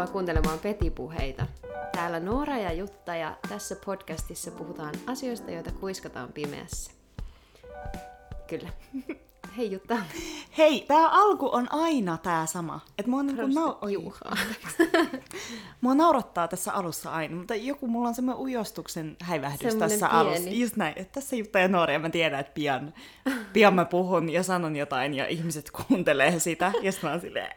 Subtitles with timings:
[0.00, 1.46] Tervetuloa kuuntelemaan Petipuheita.
[1.92, 6.90] Täällä Noora ja Jutta ja tässä podcastissa puhutaan asioista, joita kuiskataan pimeässä.
[8.46, 8.68] Kyllä.
[9.56, 9.96] Hei Jutta.
[10.58, 12.80] Hei, tää alku on aina tää sama.
[12.98, 13.78] Et mua, niinku nau-
[15.80, 20.20] mua naurattaa tässä alussa aina, mutta joku, mulla on semmoinen ujostuksen häivähdys Semmonen tässä pieni.
[20.20, 20.50] alussa.
[20.50, 22.94] Just näin, että tässä Jutta ja Noora, ja mä tiedän, että pian,
[23.52, 27.56] pian mä puhun ja sanon jotain, ja ihmiset kuuntelee sitä, ja sitten mä oon silleen,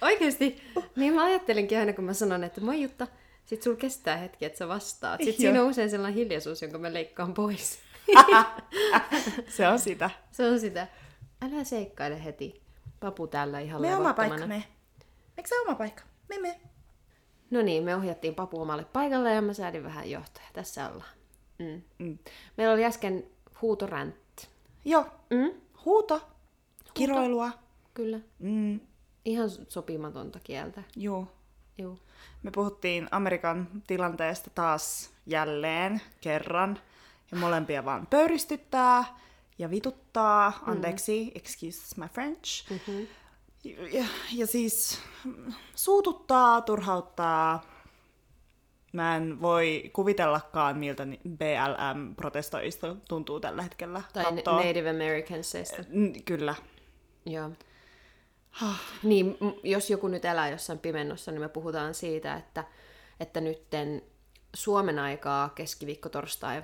[0.00, 0.62] Oikeesti?
[0.96, 3.06] Niin mä ajattelinkin aina, kun mä sanon, että moi Jutta,
[3.46, 5.20] sit sul kestää hetki, että sä vastaat.
[5.22, 7.78] Sitten siinä on usein sellainen hiljaisuus, jonka mä leikkaan pois.
[9.56, 10.10] se on sitä.
[10.30, 10.86] Se on sitä.
[11.42, 12.62] Älä seikkaile heti.
[13.00, 14.64] Papu täällä ihan Me oma paikka, me.
[15.36, 16.02] Eikö se oma paikka?
[16.28, 16.60] Me, me.
[17.50, 20.46] No niin, me ohjattiin Papu omalle paikalle ja mä säädin vähän johtoja.
[20.52, 21.10] Tässä ollaan.
[21.58, 21.82] Mm.
[21.98, 22.18] Mm.
[22.56, 23.24] Meillä oli äsken
[23.62, 24.48] huutoräntti.
[24.84, 25.60] Joo, Mm?
[25.84, 26.28] huuto,
[26.94, 27.50] kiroilua.
[27.94, 28.18] Kyllä.
[28.38, 28.80] Mm,
[29.26, 30.82] Ihan sopimatonta kieltä.
[30.96, 31.26] joo.
[31.78, 31.98] Juu.
[32.42, 36.78] Me puhuttiin Amerikan tilanteesta taas jälleen kerran.
[37.30, 39.04] Ja molempia vaan pöyristyttää
[39.58, 40.62] ja vituttaa.
[40.66, 42.70] Anteeksi, excuse my French.
[42.70, 43.06] Mm-hmm.
[43.92, 47.62] Ja, ja siis mm, suututtaa, turhauttaa.
[48.92, 54.02] Mä en voi kuvitellakaan, miltä BLM-protestoista tuntuu tällä hetkellä.
[54.12, 54.56] Tai kattoo.
[54.56, 55.82] Native Americansista.
[56.24, 56.54] Kyllä.
[57.26, 57.50] Joo.
[59.02, 62.64] Niin, m- jos joku nyt elää jossain pimennossa, niin me puhutaan siitä, että,
[63.20, 64.02] että nytten
[64.54, 66.62] Suomen aikaa keskiviikko torstai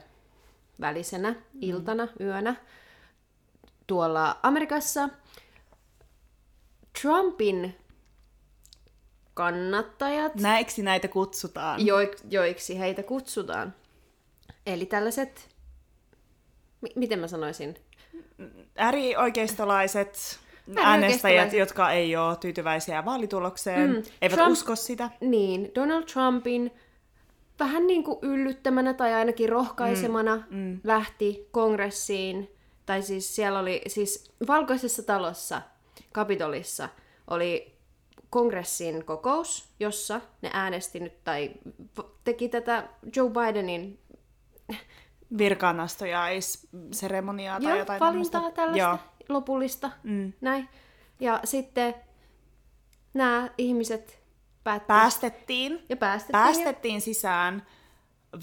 [0.80, 2.56] välisenä iltana, yönä,
[3.86, 5.08] tuolla Amerikassa
[7.02, 7.76] Trumpin
[9.34, 11.80] kannattajat, Näiksi näitä kutsutaan.
[11.80, 13.74] joik- joiksi heitä kutsutaan.
[14.66, 15.48] Eli tällaiset,
[16.80, 17.76] mi- miten mä sanoisin,
[18.76, 20.40] Äärioikeistolaiset.
[20.76, 25.10] Äänestäjät, jotka ei ole tyytyväisiä vaalitulokseen, Mm, eivät Trump- usko sitä.
[25.20, 26.70] Niin, Donald Trumpin
[27.58, 30.80] vähän niin kuin yllyttämänä tai ainakin rohkaisemana mm, mm.
[30.84, 32.50] lähti kongressiin.
[32.86, 35.62] Tai siis siellä oli, siis valkoisessa talossa,
[36.12, 36.88] Kapitolissa,
[37.30, 37.72] oli
[38.30, 41.50] kongressin kokous, jossa ne äänesti nyt tai
[42.24, 43.98] teki tätä Joe Bidenin
[45.38, 48.56] Virkaanastojaisseremoniaa tai joo, jotain valintaa tämmöistä.
[48.56, 48.98] tällaista Joo.
[49.28, 49.90] Lopullista.
[50.02, 50.32] Mm.
[50.40, 50.68] Näin.
[51.20, 51.94] Ja sitten
[53.14, 54.22] nämä ihmiset
[54.64, 55.84] päätti Päästettiin.
[55.88, 56.42] ja päästettiin.
[56.42, 57.66] Päästettiin sisään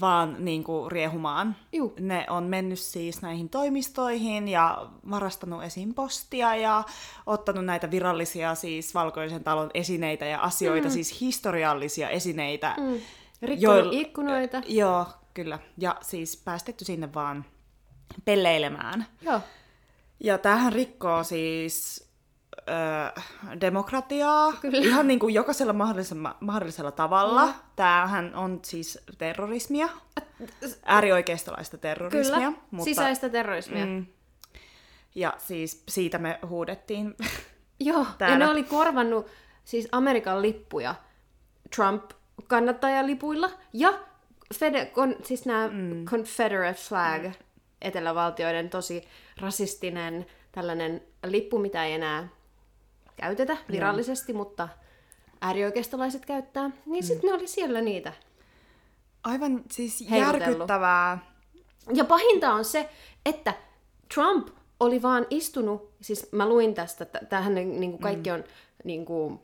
[0.00, 1.56] vaan niin kuin riehumaan.
[1.72, 1.94] Juu.
[2.00, 5.94] Ne on mennyt siis näihin toimistoihin ja varastanut esim.
[5.94, 6.84] postia ja
[7.26, 10.92] ottanut näitä virallisia siis valkoisen talon esineitä ja asioita, mm.
[10.92, 12.74] siis historiallisia esineitä.
[12.78, 13.00] Mm.
[13.42, 14.62] Rikkonut Joil- ikkunoita.
[14.68, 15.58] Joo, kyllä.
[15.78, 17.44] Ja siis päästetty sinne vaan
[18.24, 19.06] pelleilemään.
[19.22, 19.40] Joo.
[20.20, 22.08] Ja tämähän rikkoo siis
[22.58, 23.20] ö,
[23.60, 24.78] demokratiaa Kyllä.
[24.78, 27.46] ihan niin kuin jokaisella mahdollisella, mahdollisella tavalla.
[27.46, 27.52] Mm.
[27.76, 29.88] Tämähän on siis terrorismia,
[30.84, 32.38] äärioikeistolaista terrorismia.
[32.38, 33.86] Kyllä, Mutta, sisäistä terrorismia.
[33.86, 33.92] Mm.
[33.92, 34.06] Mm,
[35.14, 37.14] ja siis siitä me huudettiin.
[37.80, 38.34] Joo, Täällä.
[38.34, 39.26] ja ne oli korvannut
[39.64, 40.94] siis Amerikan lippuja
[41.76, 43.92] Trump-kannattajalipuilla ja
[44.54, 46.04] Fede, kon, siis nämä mm.
[46.04, 47.32] Confederate flag, mm.
[47.82, 49.04] Etelävaltioiden tosi
[49.40, 52.28] rasistinen tällainen lippu, mitä ei enää
[53.16, 54.68] käytetä virallisesti, mutta
[55.40, 58.12] äärioikeistolaiset käyttää, niin sitten ne oli siellä niitä.
[59.24, 60.40] Aivan siis Heilutellut.
[60.48, 61.18] järkyttävää.
[61.94, 62.90] Ja pahinta on se,
[63.26, 63.54] että
[64.14, 64.48] Trump
[64.80, 68.44] oli vaan istunut, siis mä luin tästä, että tämähän niin kuin kaikki on
[68.84, 69.40] niin kuin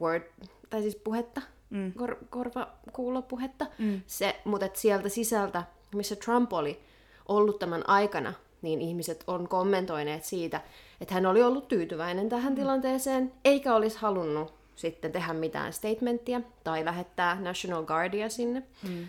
[0.00, 0.22] word,
[0.70, 1.40] tai siis puhetta,
[1.70, 1.92] mm.
[1.92, 4.00] kor, korva, kuulopuhetta, mm.
[4.06, 5.64] se, mutta sieltä sisältä,
[5.94, 6.80] missä Trump oli
[7.28, 10.60] ollut tämän aikana, niin ihmiset on kommentoineet siitä,
[11.00, 12.56] että hän oli ollut tyytyväinen tähän mm.
[12.56, 18.62] tilanteeseen, eikä olisi halunnut sitten tehdä mitään statementtia tai lähettää National Guardia sinne.
[18.82, 19.06] Mm.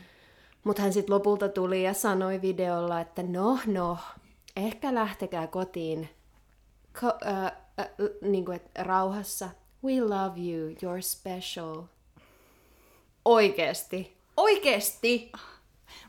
[0.64, 3.98] Mutta hän sitten lopulta tuli ja sanoi videolla, että no, no,
[4.56, 6.10] ehkä lähtekää kotiin
[6.98, 7.90] Ko- äh, äh,
[8.22, 9.50] niin kuin, että rauhassa.
[9.84, 11.84] We love you, you're special.
[13.26, 14.18] Oikeesti.
[14.38, 15.32] Oikeesti!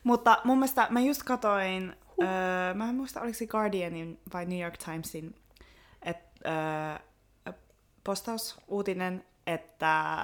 [0.04, 1.96] Mutta mun mielestä mä just katoin.
[2.22, 5.34] Öö, mä en muista oliko se Guardianin vai New York Timesin,
[6.02, 6.50] että
[7.46, 7.54] öö,
[8.04, 10.16] postaus, uutinen, että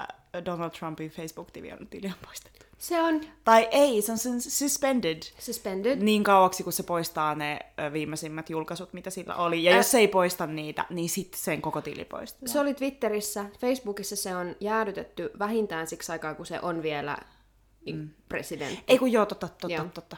[0.44, 2.66] Donald Trumpin Facebook-tili on, tili on poistettu.
[2.78, 5.98] Se on Tai ei, se on suspended suspended.
[6.02, 7.58] niin kauaksi, kun se poistaa ne
[7.92, 9.64] viimeisimmät julkaisut, mitä sillä oli.
[9.64, 12.48] Ja Ä- jos se ei poista niitä, niin sitten sen koko tili poistuu.
[12.48, 13.44] Se oli Twitterissä.
[13.60, 17.18] Facebookissa se on jäädytetty vähintään siksi aikaa, kun se on vielä
[17.92, 18.10] mm.
[18.28, 18.84] presidentti.
[18.88, 19.84] Ei kun joo, totta, totta, Joo.
[19.94, 20.16] totta.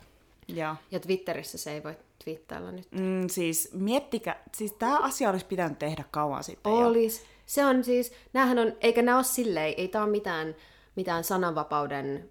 [0.48, 0.74] Joo.
[0.90, 2.92] Ja Twitterissä se ei voi twiittailla nyt.
[2.92, 6.78] Mm, siis miettikää, siis tämä asia olisi pitänyt tehdä kauan sitten jo.
[6.78, 7.24] Olis.
[7.46, 10.54] Se on siis, näähän on, eikä nämä ole silleen, ei tää ole mitään
[10.96, 12.30] mitään sananvapauden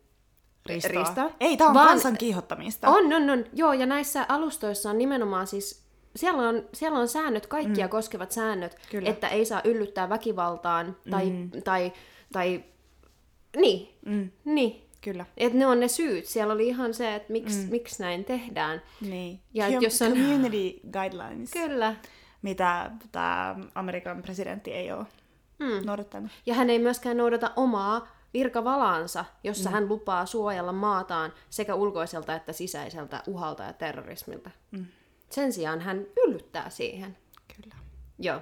[0.66, 0.92] Ristoa.
[1.04, 1.32] ristoa.
[1.40, 2.90] Ei, tää on vaan- kansan kiihottamista.
[2.90, 3.46] On, on, on.
[3.54, 5.84] Joo, ja näissä alustoissa on nimenomaan siis,
[6.16, 7.90] siellä on, siellä on säännöt, kaikkia mm.
[7.90, 9.10] koskevat säännöt, Kyllä.
[9.10, 11.52] että ei saa yllyttää väkivaltaan tai, mm.
[11.64, 11.94] tai,
[12.34, 12.64] tai
[13.58, 14.87] niin, Mm, niin.
[15.02, 15.26] Kyllä.
[15.38, 16.26] Et ne on ne syyt.
[16.26, 17.72] Siellä oli ihan se, että miksi mm.
[17.72, 18.82] miksi näin tehdään.
[19.02, 19.40] Niin.
[19.54, 21.96] Ja Com- jos on- Community guidelines, Kyllä.
[22.42, 25.06] mitä tämä Amerikan presidentti ei ole
[25.60, 25.86] Mm.
[25.86, 26.32] noudattanut.
[26.46, 29.74] Ja hän ei myöskään noudata omaa virkavalaansa, jossa mm.
[29.74, 34.50] hän lupaa suojella maataan sekä ulkoiselta että sisäiseltä uhalta ja terrorismilta.
[34.72, 34.86] Mm.
[35.30, 37.18] Sen sijaan hän yllyttää siihen.
[37.56, 37.76] Kyllä.
[38.20, 38.42] Joo.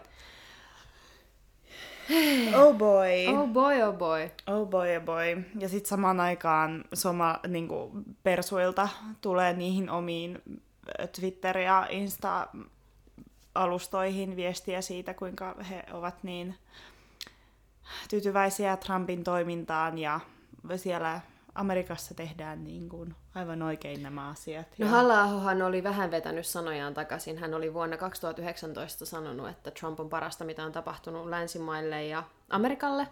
[2.55, 3.27] Oh boy.
[3.27, 4.29] Oh boy, oh boy.
[4.47, 5.43] Oh boy, oh boy.
[5.59, 7.91] Ja sitten samaan aikaan soma niinku,
[8.23, 8.89] persuilta
[9.21, 10.41] tulee niihin omiin
[11.11, 16.55] Twitter- ja Insta-alustoihin viestiä siitä, kuinka he ovat niin
[18.09, 20.19] tyytyväisiä Trumpin toimintaan ja
[20.75, 21.21] siellä
[21.55, 24.67] Amerikassa tehdään niin kuin aivan oikein nämä asiat.
[24.77, 25.23] No halla
[25.65, 27.37] oli vähän vetänyt sanojaan takaisin.
[27.37, 33.07] Hän oli vuonna 2019 sanonut, että Trump on parasta, mitä on tapahtunut länsimaille ja Amerikalle.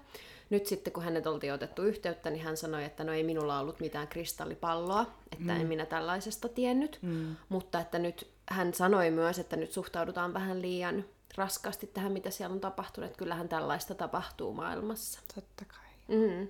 [0.49, 3.79] Nyt sitten, kun hänet oltiin otettu yhteyttä, niin hän sanoi, että no ei minulla ollut
[3.79, 5.61] mitään kristallipalloa, että mm.
[5.61, 6.99] en minä tällaisesta tiennyt.
[7.01, 7.35] Mm.
[7.49, 11.05] Mutta että nyt hän sanoi myös, että nyt suhtaudutaan vähän liian
[11.35, 13.05] raskaasti tähän, mitä siellä on tapahtunut.
[13.07, 15.19] Että kyllähän tällaista tapahtuu maailmassa.
[15.35, 16.17] Totta kai.
[16.17, 16.47] Mm.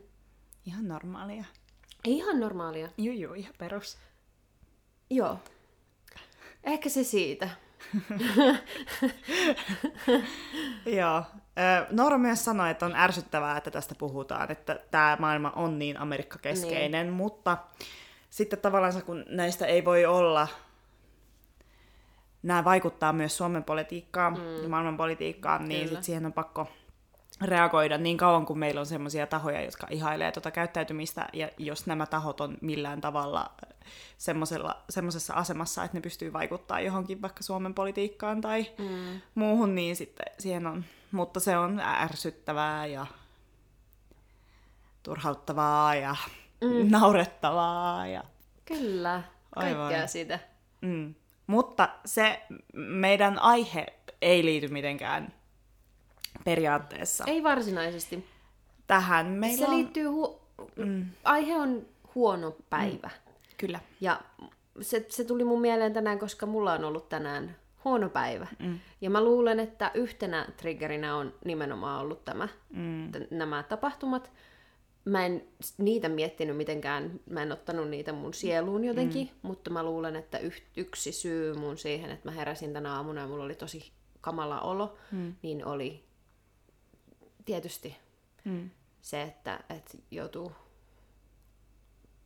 [0.65, 1.45] Ihan normaalia.
[2.03, 2.89] Ihan normaalia.
[2.97, 3.97] Juu, juu, ihan perus.
[5.09, 5.39] Joo.
[6.63, 7.49] Ehkä se siitä.
[10.99, 11.23] Joo.
[11.91, 17.05] Noora myös sanoi, että on ärsyttävää, että tästä puhutaan, että tämä maailma on niin Amerikka-keskeinen,
[17.05, 17.13] niin.
[17.13, 17.57] mutta
[18.29, 20.47] sitten tavallaan kun näistä ei voi olla,
[22.43, 24.63] nämä vaikuttaa myös Suomen politiikkaan mm.
[24.63, 26.67] ja maailman politiikkaan, niin sit siihen on pakko
[27.41, 32.05] reagoida niin kauan, kun meillä on sellaisia tahoja, jotka ihailee tuota käyttäytymistä, ja jos nämä
[32.05, 33.51] tahot on millään tavalla
[34.89, 39.21] semmoisessa asemassa, että ne pystyy vaikuttaa johonkin vaikka Suomen politiikkaan tai mm.
[39.35, 40.85] muuhun, niin sitten siihen on.
[41.11, 43.05] Mutta se on ärsyttävää ja
[45.03, 46.15] turhauttavaa ja
[46.61, 46.91] mm.
[46.91, 48.07] naurettavaa.
[48.07, 48.23] Ja...
[48.65, 49.23] Kyllä,
[49.55, 50.09] kaikkea Aivan.
[50.09, 50.39] siitä.
[50.81, 51.15] Mm.
[51.47, 52.41] Mutta se
[52.73, 53.85] meidän aihe
[54.21, 55.33] ei liity mitenkään
[56.43, 58.25] periaatteessa Ei varsinaisesti.
[58.87, 59.25] tähän.
[59.25, 59.77] Meillä Se on...
[59.77, 60.07] liittyy...
[60.07, 60.39] Hu-
[60.75, 61.05] mm.
[61.23, 61.85] Aihe on
[62.15, 63.07] huono päivä.
[63.07, 63.33] Mm.
[63.57, 63.79] Kyllä.
[64.01, 64.21] Ja
[64.81, 68.47] se, se tuli mun mieleen tänään, koska mulla on ollut tänään huono päivä.
[68.59, 68.79] Mm.
[69.01, 73.11] Ja mä luulen, että yhtenä triggerinä on nimenomaan ollut tämä, mm.
[73.11, 74.31] t- nämä tapahtumat.
[75.05, 75.43] Mä en
[75.77, 79.47] niitä miettinyt mitenkään, mä en ottanut niitä mun sieluun jotenkin, mm.
[79.47, 83.27] mutta mä luulen, että yh- yksi syy mun siihen, että mä heräsin tänä aamuna ja
[83.27, 83.91] mulla oli tosi
[84.21, 85.35] kamala olo, mm.
[85.41, 86.03] niin oli
[87.45, 87.95] tietysti
[88.45, 88.69] Mm.
[89.01, 90.51] se, että, että joutuu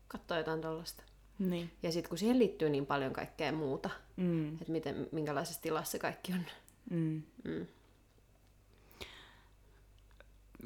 [0.07, 1.03] katsoa jotain tollasta.
[1.39, 1.71] Niin.
[1.83, 4.53] Ja sitten kun siihen liittyy niin paljon kaikkea muuta, Mm.
[4.53, 6.45] että miten, minkälaisessa tilassa kaikki on.
[6.89, 7.21] Mm.
[7.43, 7.67] Mm.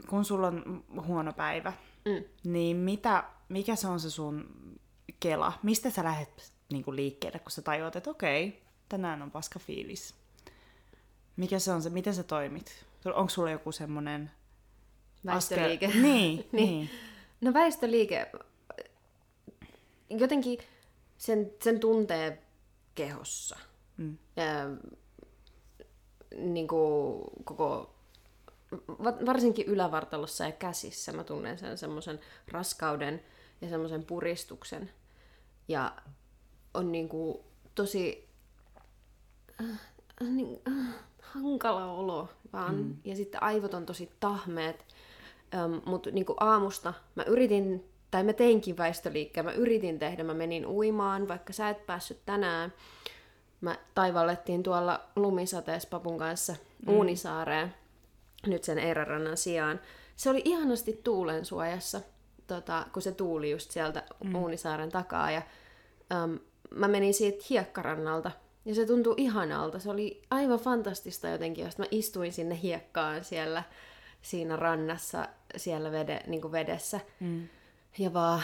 [0.10, 1.74] Kun sulla on huono päivä,
[2.06, 2.24] Mm.
[2.44, 4.50] niin mitä, mikä se on se sun
[5.20, 5.54] kela?
[5.64, 10.16] Mistä sä lähdet niin kuin liikkeelle, kun sä tajuat, että okei, tänään on paska fiilis?
[11.38, 12.86] Mikä se on se, miten sä toimit?
[13.06, 14.32] Onko sulla joku semmoinen
[15.26, 15.86] Väistöliike.
[15.86, 16.02] Askel...
[16.12, 16.68] Niin, Niin.
[16.70, 16.90] niin.
[17.42, 18.32] No väistöliike,
[20.10, 20.60] jotenkin
[21.18, 22.42] sen, sen tuntee
[22.96, 23.58] kehossa.
[23.98, 24.18] Mm.
[24.36, 24.46] Ja,
[26.38, 27.96] niin kuin koko,
[28.88, 32.20] va- varsinkin ylävartalossa ja käsissä mä tunnen sen semmoisen
[32.52, 33.24] raskauden
[33.62, 34.92] ja semmoisen puristuksen.
[35.68, 35.96] Ja
[36.74, 37.38] on niin kuin
[37.76, 38.30] tosi
[39.62, 39.80] äh,
[40.30, 42.76] niin, äh, hankala olo vaan.
[42.76, 42.96] Mm.
[43.06, 44.86] Ja sitten aivot on tosi tahmeet.
[45.66, 50.66] Um, Mutta niinku aamusta mä yritin, tai mä teinkin väistöliikkeen, mä yritin tehdä, mä menin
[50.66, 52.74] uimaan, vaikka sä et päässyt tänään.
[53.62, 56.56] Mä taivallettiin tuolla lumisateessa papun kanssa
[56.86, 56.94] mm.
[56.94, 57.74] Uunisaareen,
[58.48, 59.80] nyt sen Eirarannan sijaan.
[60.16, 62.02] Se oli ihanasti tuulen suojassa,
[62.48, 64.36] tota, kun se tuuli just sieltä mm.
[64.36, 65.32] Uunisaaren takaa.
[65.32, 65.42] Ja,
[66.24, 66.40] um,
[66.76, 68.32] mä menin siitä hiekkarannalta,
[68.66, 69.80] ja se tuntui ihanalta.
[69.80, 73.64] Se oli aivan fantastista jotenkin, jos mä istuin sinne hiekkaan siellä
[74.22, 77.00] siinä rannassa, siellä vede, niin kuin vedessä.
[77.20, 77.48] Mm.
[77.98, 78.42] Ja vaan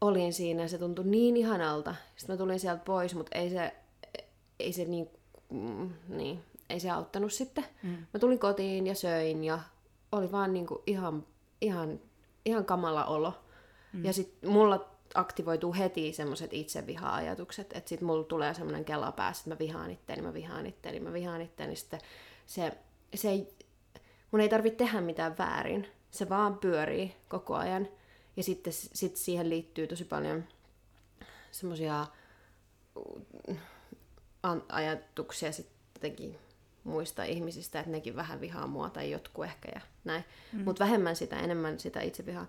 [0.00, 1.94] olin siinä ja se tuntui niin ihanalta.
[2.16, 3.74] Sitten mä tulin sieltä pois, mutta ei se,
[4.60, 5.10] ei se niin,
[5.50, 7.64] mm, niin, ei se auttanut sitten.
[7.82, 7.90] Mm.
[8.14, 9.58] Mä tulin kotiin ja söin ja
[10.12, 11.26] oli vaan niin kuin ihan,
[11.60, 12.00] ihan,
[12.44, 13.34] ihan kamala olo.
[13.92, 14.04] Mm.
[14.04, 19.50] Ja sitten mulla aktivoituu heti semmoiset itseviha-ajatukset, että sitten mulla tulee semmoinen kela päässä, että
[19.50, 21.76] mä vihaan itteeni, mä vihaan itteeni, mä vihaan itteeni.
[21.76, 22.00] Sitten
[22.46, 22.72] se,
[23.14, 23.46] se
[24.34, 25.86] mun ei tarvitse tehdä mitään väärin.
[26.10, 27.88] Se vaan pyörii koko ajan.
[28.36, 30.44] Ja sitten sit siihen liittyy tosi paljon
[31.50, 32.06] semmoisia
[34.68, 36.38] ajatuksia sittenkin
[36.84, 40.24] muista ihmisistä, että nekin vähän vihaa mua tai jotkut ehkä ja näin.
[40.52, 40.64] Mm.
[40.64, 42.46] Mutta vähemmän sitä, enemmän sitä itse vihaa.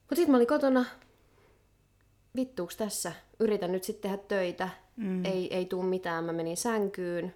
[0.00, 0.84] Mutta sitten mä olin kotona,
[2.36, 5.24] vittuuks tässä, yritän nyt sitten tehdä töitä, mm.
[5.24, 7.34] ei, ei tuu mitään, mä menin sänkyyn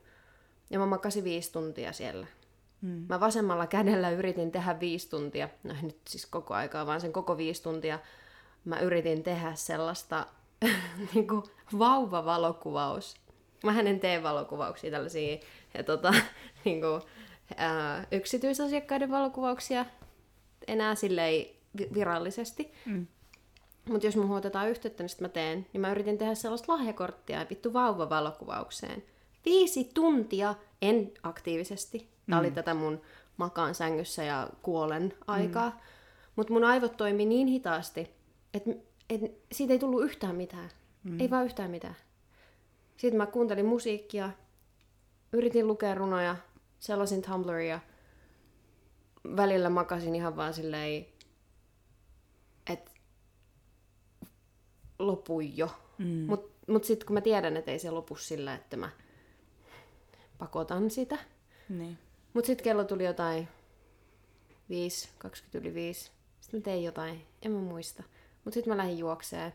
[0.70, 2.26] ja mä makasin viisi tuntia siellä.
[2.82, 3.06] Mm.
[3.08, 7.36] Mä vasemmalla kädellä yritin tehdä viisi tuntia, no nyt siis koko aikaa, vaan sen koko
[7.36, 7.98] viisi tuntia
[8.64, 10.26] mä yritin tehdä sellaista
[11.14, 11.42] niin kuin
[11.78, 13.16] vauvavalokuvaus.
[13.64, 15.38] Mä en tee valokuvauksia tällaisia
[15.74, 16.14] ja tota,
[16.64, 17.02] niin kuin,
[17.56, 19.84] ää, yksityisasiakkaiden valokuvauksia
[20.66, 21.46] enää silleen
[21.94, 22.72] virallisesti.
[22.86, 23.06] Mm.
[23.88, 27.72] Mutta jos mun otetaan yhteyttä, niin mä teen, niin mä yritin tehdä sellaista lahjakorttia vittu
[27.72, 29.02] vauvavalokuvaukseen.
[29.44, 32.08] Viisi tuntia, en aktiivisesti.
[32.28, 32.46] Tämä mm.
[32.46, 33.00] oli tätä mun
[33.36, 35.70] makaan sängyssä ja kuolen aikaa.
[35.70, 35.76] Mm.
[36.36, 38.10] Mutta mun aivot toimi niin hitaasti,
[38.54, 38.70] että
[39.10, 39.20] et
[39.52, 40.70] siitä ei tullut yhtään mitään.
[41.04, 41.20] Mm.
[41.20, 41.96] Ei vaan yhtään mitään.
[42.96, 44.30] Sitten mä kuuntelin musiikkia,
[45.32, 46.36] yritin lukea runoja,
[46.78, 47.80] sellaisin Tumblria.
[49.36, 51.06] Välillä makasin ihan vaan silleen,
[52.70, 52.90] että
[54.98, 55.70] lopui jo.
[55.98, 56.06] Mm.
[56.06, 58.90] Mut, mut sitten kun mä tiedän, että ei se lopu sillä, että mä
[60.38, 61.18] pakotan sitä.
[61.68, 61.98] Niin.
[62.38, 63.48] Mut sitten kello tuli jotain
[64.68, 66.10] 5, 20 yli 5.
[66.40, 68.02] Sitten mä tein jotain, en mä muista.
[68.44, 69.52] Mut sitten mä lähdin juokseen.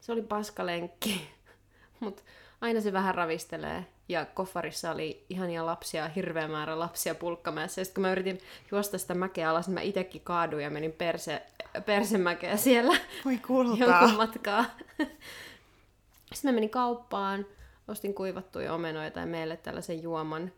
[0.00, 1.28] Se oli paskalenkki.
[2.00, 2.24] Mut
[2.60, 3.86] aina se vähän ravistelee.
[4.08, 7.80] Ja koffarissa oli ihania lapsia, hirveä määrä lapsia pulkkamäessä.
[7.80, 8.40] Ja sitten kun mä yritin
[8.70, 11.42] juosta sitä mäkeä alas, niin mä itekin kaaduin ja menin perse,
[11.86, 12.96] persemäkeä siellä.
[13.24, 14.00] Voi kultaa.
[14.00, 14.64] Jonkun matkaa.
[16.32, 17.46] Sitten mä menin kauppaan,
[17.88, 20.52] ostin kuivattuja omenoita ja meille tällaisen juoman.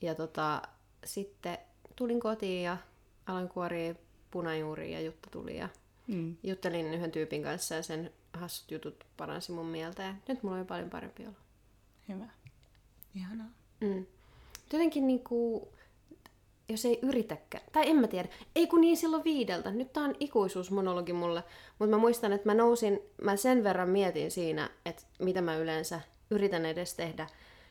[0.00, 0.62] Ja tota,
[1.04, 1.58] sitten
[1.96, 2.76] tulin kotiin ja
[3.26, 3.94] aloin kuoria
[4.30, 5.68] punajuuria ja Jutta tuli ja
[6.06, 6.36] mm.
[6.42, 10.66] juttelin yhden tyypin kanssa ja sen hassut jutut paransi mun mieltä ja nyt mulla on
[10.66, 11.36] paljon parempi olo.
[12.08, 12.28] Hyvä.
[13.14, 13.50] Ihanaa.
[13.80, 14.06] Mm.
[14.72, 15.68] Jotenkin niinku,
[16.68, 20.14] jos ei yritäkään, tai en mä tiedä, ei kun niin silloin viideltä, nyt tää on
[20.20, 21.44] ikuisuusmonologi mulle,
[21.78, 26.00] mutta mä muistan, että mä nousin, mä sen verran mietin siinä, että mitä mä yleensä
[26.30, 27.26] yritän edes tehdä,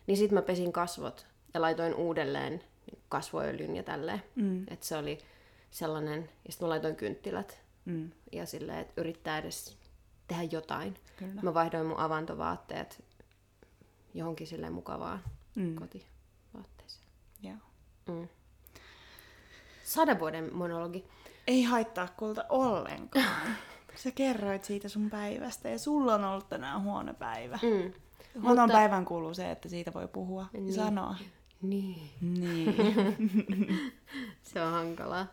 [0.07, 2.63] niin sit mä pesin kasvot ja laitoin uudelleen
[3.13, 4.63] kasvoöljyn ja tälleen, mm.
[4.67, 5.17] että se oli
[5.71, 8.11] sellainen, ja sitten mä laitoin kynttilät mm.
[8.31, 9.77] ja silleen, että yrittää edes
[10.27, 10.95] tehdä jotain.
[11.17, 11.41] Kyllä.
[11.41, 13.03] Mä vaihdoin mun avantovaatteet
[14.13, 15.23] johonkin sille mukavaan
[15.55, 15.75] mm.
[15.75, 17.07] kotivaatteeseen.
[17.41, 17.57] Joo.
[18.07, 18.27] Mm.
[19.83, 21.05] Sadan vuoden monologi.
[21.47, 23.47] Ei haittaa kulta ollenkaan.
[23.95, 27.59] Sä kerroit siitä sun päivästä ja sulla on ollut tänään huono päivä.
[27.61, 27.93] Mm.
[28.41, 28.77] Huonon Mutta...
[28.77, 30.67] päivän kuuluu se, että siitä voi puhua niin.
[30.67, 31.15] ja sanoa.
[31.63, 32.09] Niin.
[32.21, 32.75] Niin.
[34.53, 35.27] se on hankalaa.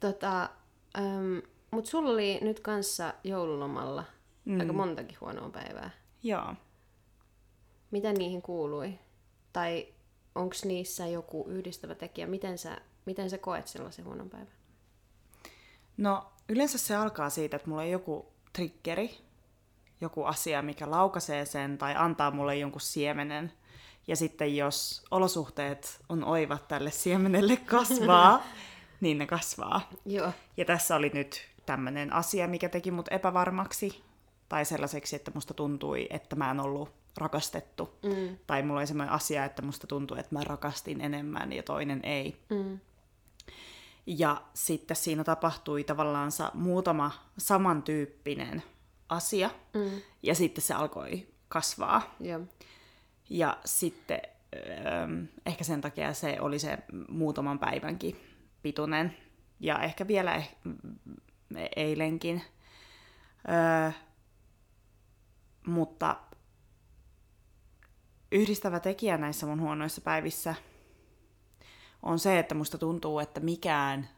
[0.00, 0.50] Tota,
[0.98, 4.04] um, Mutta sulla oli nyt kanssa joululomalla
[4.44, 4.60] mm.
[4.60, 5.90] aika montakin huonoa päivää.
[6.22, 6.54] Joo.
[7.90, 8.98] Mitä niihin kuului?
[9.52, 9.86] Tai
[10.34, 12.26] onko niissä joku yhdistävä tekijä?
[12.26, 14.52] Miten sä, miten sä koet sellaisen huonon päivän?
[15.96, 19.18] No yleensä se alkaa siitä, että mulla on joku triggeri,
[20.00, 23.52] joku asia, mikä laukaisee sen tai antaa mulle jonkun siemenen.
[24.06, 28.42] Ja sitten jos olosuhteet on oivat tälle siemenelle kasvaa,
[29.00, 29.90] niin ne kasvaa.
[30.06, 30.32] Joo.
[30.56, 34.02] Ja tässä oli nyt tämmöinen asia, mikä teki mut epävarmaksi
[34.48, 37.98] tai sellaiseksi, että musta tuntui, että mä en ollut rakastettu.
[38.02, 38.36] Mm.
[38.46, 42.36] Tai mulla oli semmoinen asia, että musta tuntui, että mä rakastin enemmän ja toinen ei.
[42.50, 42.78] Mm.
[44.06, 48.62] Ja sitten siinä tapahtui tavallaan muutama samantyyppinen
[49.08, 49.50] asia.
[49.74, 50.00] Mm.
[50.22, 52.14] Ja sitten se alkoi kasvaa.
[52.24, 52.42] Yeah.
[53.30, 54.20] Ja sitten
[54.86, 58.16] ähm, ehkä sen takia se oli se muutaman päivänkin
[58.62, 59.16] pituinen.
[59.60, 62.42] Ja ehkä vielä eh- eilenkin.
[63.48, 63.90] Öö,
[65.66, 66.16] mutta
[68.32, 70.54] yhdistävä tekijä näissä mun huonoissa päivissä
[72.02, 74.08] on se, että musta tuntuu, että mikään,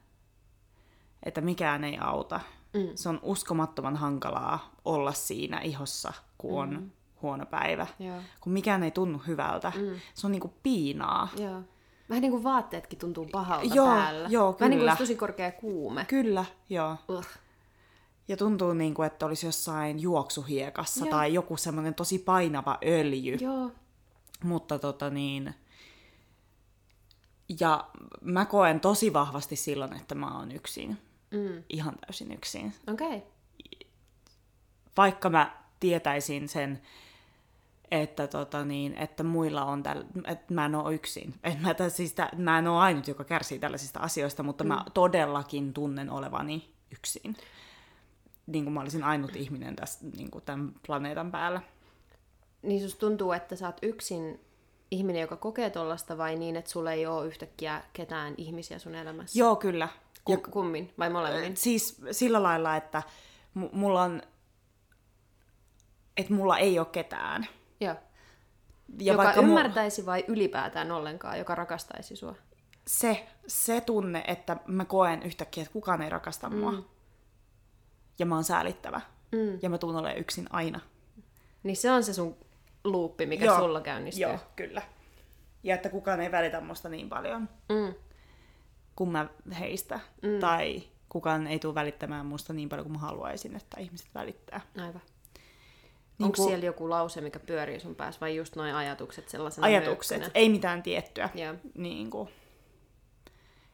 [1.23, 2.41] että mikään ei auta.
[2.75, 2.89] Mm.
[2.95, 6.91] Se on uskomattoman hankalaa olla siinä ihossa, kun on mm.
[7.25, 7.87] Huono päivä.
[7.99, 8.17] Joo.
[8.41, 9.73] Kun mikään ei tunnu hyvältä.
[9.77, 10.01] Mm.
[10.15, 11.29] Se on niinku piinaa.
[11.37, 11.63] Joo.
[12.09, 14.29] Vähän niin kuin vaatteetkin tuntuu pahalta joo, päällä.
[14.29, 14.61] Joo, kyllä.
[14.61, 16.05] Vähän niin kuin tosi korkea kuume.
[16.05, 16.97] Kyllä, joo.
[17.09, 17.27] Ugh.
[18.29, 21.11] Ja tuntuu niin kuin, että olisi jossain juoksuhiekassa joo.
[21.11, 23.37] tai joku semmoinen tosi painava öljy.
[23.41, 23.71] Joo.
[24.43, 25.55] Mutta tota niin...
[27.61, 27.91] Ja
[28.21, 30.99] mä koen tosi vahvasti silloin, että mä oon yksin.
[31.31, 31.63] Mm.
[31.69, 32.75] Ihan täysin yksin.
[32.93, 33.17] Okei.
[33.17, 33.21] Okay.
[34.97, 36.83] Vaikka mä tietäisin sen,
[38.03, 41.35] että, tota niin, että muilla on täl, että mä en ole yksin.
[41.45, 44.69] Et mä, siis, mä en ole ainut, joka kärsii tällaisista asioista, mutta mm.
[44.69, 47.37] mä todellakin tunnen olevani yksin.
[48.47, 51.61] Niin kuin mä olisin ainut ihminen tässä niin kuin tämän planeetan päällä.
[52.63, 54.41] Niin susta tuntuu, että sä oot yksin
[54.91, 59.39] ihminen, joka kokee tollasta vai niin, että sulla ei ole yhtäkkiä ketään ihmisiä sun elämässä?
[59.39, 59.89] Joo, kyllä.
[60.29, 61.57] Ja kummin vai molemmin?
[61.57, 63.03] Siis sillä lailla, että
[63.55, 64.23] m- mulla on,
[66.17, 67.47] että mulla ei ole ketään.
[67.85, 67.95] Joo.
[68.99, 72.35] Ja joka vaikka mu- ymmärtäisi vai ylipäätään ollenkaan, joka rakastaisi sua?
[72.87, 76.73] se, se tunne, että mä koen yhtäkkiä, että kukaan ei rakasta mua.
[76.73, 76.85] Mm.
[78.19, 79.01] Ja mä oon säälittävä.
[79.33, 79.59] Mm.
[79.63, 80.81] Ja mä tuun olemaan yksin aina.
[81.63, 82.37] Niin se on se sun
[82.85, 83.59] luuppi, mikä Joo.
[83.59, 84.23] sulla käynnistyy.
[84.23, 84.83] Joo, kyllä.
[85.63, 87.95] Ja että kukaan ei välitä musta niin paljon Mm.
[88.97, 89.27] kuin mä
[89.59, 90.01] heistä.
[90.23, 90.39] Mm.
[90.41, 94.61] Tai kukaan ei tule välittämään musta niin paljon kuin mä haluaisin, että ihmiset välittää.
[94.79, 95.03] Aivan.
[96.19, 99.67] Niin Onko kuin siellä joku lause, mikä pyörii sun päässä, vai just noin ajatukset sellaisena
[99.67, 100.41] ajatukset, möykkynä?
[100.41, 101.29] ei mitään tiettyä.
[101.35, 101.55] Joo.
[101.75, 102.29] Niin kuin,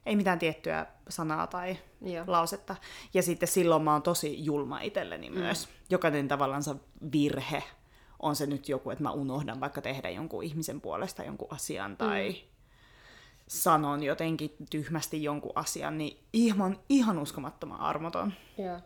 [0.06, 2.25] ei mitään tiettyä sanaa tai Joo.
[2.26, 2.76] lausetta.
[3.14, 5.38] Ja sitten silloin mä oon tosi julma itselleni Mm.
[5.38, 5.68] myös.
[5.90, 6.62] Jokainen tavallaan
[7.12, 7.62] virhe
[8.18, 12.28] on se nyt joku, että mä unohdan vaikka tehdä jonkun ihmisen puolesta jonkun asian tai
[12.30, 12.37] Mm.
[13.47, 18.32] sanon jotenkin tyhmästi jonkun asian, niin ihan, ihan uskomattoman armoton.
[18.59, 18.80] Joo.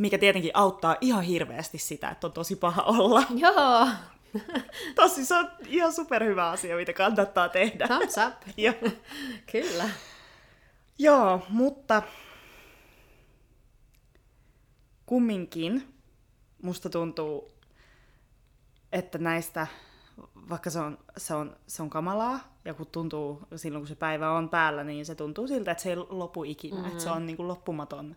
[0.00, 3.22] Mikä tietenkin auttaa ihan hirveästi sitä, että on tosi paha olla.
[3.36, 3.88] Joo.
[4.96, 7.86] Tosi se on ihan superhyvä asia, mitä kannattaa tehdä.
[7.86, 8.34] Thumbs up.
[8.56, 8.74] Joo.
[9.52, 9.88] Kyllä.
[10.98, 12.02] Joo, mutta
[15.06, 15.94] kumminkin
[16.62, 17.52] musta tuntuu,
[18.92, 19.66] että näistä,
[20.50, 24.30] vaikka se on, se on, se on kamalaa, ja kun tuntuu silloin, kun se päivä
[24.30, 26.76] on päällä, niin se tuntuu siltä, että se ei lopu ikinä.
[26.76, 26.90] Mm-hmm.
[26.90, 28.16] Että se on niin kuin loppumaton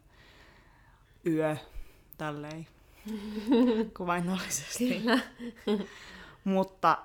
[1.28, 1.58] yö,
[2.18, 2.68] tälleen,
[3.98, 5.00] kuvainnollisesti.
[5.00, 5.20] Kyllä.
[6.44, 6.98] Mutta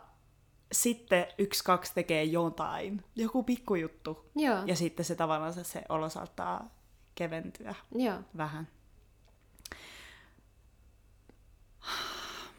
[0.73, 4.59] sitten yksi, kaksi tekee jotain, joku pikkujuttu, Joo.
[4.66, 6.75] ja sitten se tavallaan se, se olo saattaa
[7.14, 8.19] keventyä Joo.
[8.37, 8.69] vähän.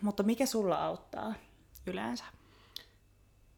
[0.02, 1.34] Mutta mikä sulla auttaa
[1.88, 2.24] yleensä?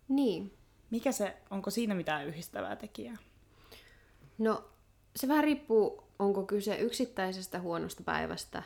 [0.08, 0.58] Niin.
[0.90, 3.18] Mikä se, onko siinä mitään yhdistävää tekijää?
[4.38, 4.70] No,
[5.16, 8.64] se vähän riippuu, onko kyse yksittäisestä huonosta päivästä.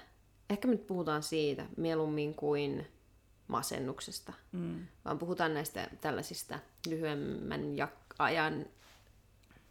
[0.50, 2.88] Ehkä me nyt puhutaan siitä mieluummin kuin
[3.48, 4.86] masennuksesta, Mm.
[5.06, 8.66] vaan puhutaan näistä tällaisista lyhyemmän jak- ajan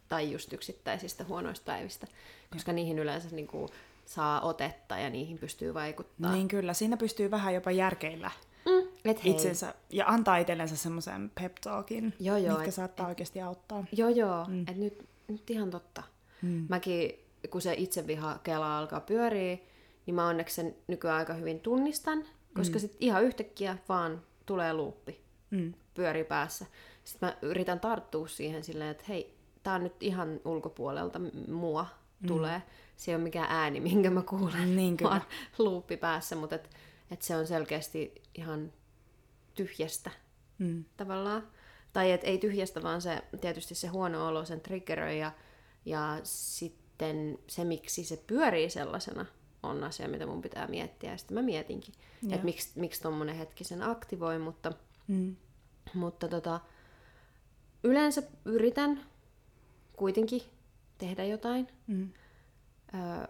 [0.07, 2.07] tai just yksittäisistä huonoista päivistä,
[2.53, 3.69] koska niihin yleensä niin kuin,
[4.05, 6.31] saa otetta ja niihin pystyy vaikuttaa.
[6.31, 8.31] Niin kyllä, siinä pystyy vähän jopa järkeillä
[8.65, 9.31] Mm, et hei.
[9.31, 13.85] itsensä ja antaa itsellensä semmoisen pep talkin, Joo, joo, mitkä et- saattaa oikeasti auttaa.
[13.91, 14.45] Joo, joo.
[14.47, 14.61] Mm.
[14.67, 16.03] Et nyt, nyt ihan totta.
[16.41, 16.65] Mm.
[16.69, 17.11] Mäkin,
[17.47, 19.57] kun se itseviha kela alkaa pyöriä,
[20.05, 22.23] niin mä onneksi sen nykyään aika hyvin tunnistan,
[22.55, 22.79] koska mm.
[22.79, 25.73] sit ihan yhtäkkiä vaan tulee luuppi, Mm.
[25.93, 26.65] pyörii päässä.
[27.03, 31.85] Sitten mä yritän tarttua siihen silleen, että hei, tää on nyt ihan ulkopuolelta mua
[32.27, 32.61] tulee.
[32.95, 35.09] Se ei ole mikään ääni, minkä mä kuulen, Niin kyllä.
[35.09, 35.21] vaan
[35.57, 36.69] luuppi päässä, mutta et,
[37.11, 38.73] et se on selkeästi ihan
[39.53, 40.11] tyhjästä
[40.57, 40.85] Mm.
[40.97, 41.47] tavallaan.
[41.93, 45.31] Tai et ei tyhjästä, vaan se tietysti se huono olo sen triggeröi ja,
[45.85, 46.19] ja
[46.97, 49.25] sitten se, miksi se pyörii sellaisena,
[49.63, 51.11] on asia, mitä mun pitää miettiä.
[51.11, 52.33] Ja sitten mä mietinkin, Joo.
[52.33, 54.71] että miksi, miksi tommonen hetki sen aktivoi, mutta,
[55.07, 55.35] Mm.
[55.93, 56.59] mutta tota,
[57.83, 59.05] yleensä yritän
[59.93, 60.41] kuitenkin
[60.97, 61.67] tehdä jotain.
[61.87, 62.13] Mm.
[62.93, 63.27] Öö,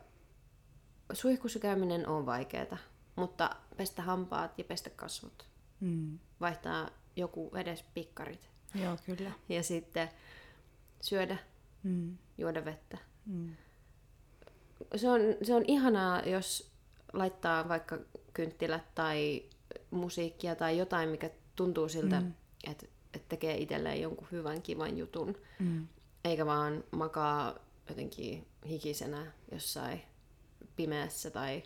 [1.13, 2.77] suihkussa käyminen on vaikeeta,
[3.15, 5.45] mutta pestä hampaat ja pestä kasvot.
[5.79, 6.19] Mm.
[6.41, 8.49] Vaihtaa joku edes pikkarit.
[8.75, 9.31] Joo, kyllä.
[9.49, 10.09] Ja sitten
[11.01, 11.37] syödä,
[11.83, 12.17] Mm.
[12.37, 12.97] juoda vettä.
[13.25, 13.55] Mm.
[14.95, 16.71] Se on, se on ihanaa, jos
[17.13, 17.97] laittaa vaikka
[18.33, 19.43] kynttilät tai
[19.91, 22.33] musiikkia tai jotain, mikä tuntuu siltä, mm.
[22.63, 25.37] että, että tekee itselleen jonkun hyvän kivan jutun.
[25.59, 25.87] Mm.
[26.23, 27.55] Eikä vaan makaa
[27.89, 30.01] jotenkin hikisenä jossain
[30.75, 31.63] pimeässä tai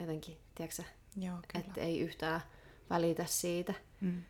[0.00, 0.82] jotenkin, tiedätkö
[1.16, 2.40] Joo, että ei yhtään
[2.90, 3.74] välitä siitä.
[4.00, 4.22] Mm.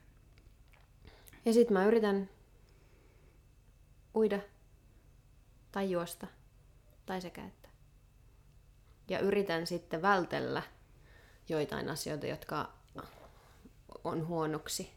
[1.44, 2.28] Ja sit mä yritän
[4.14, 4.40] uida
[5.72, 6.26] tai juosta
[7.06, 7.68] tai sekä että.
[9.08, 10.62] Ja yritän sitten vältellä
[11.48, 12.72] joitain asioita, jotka
[14.04, 14.90] on huonoksi.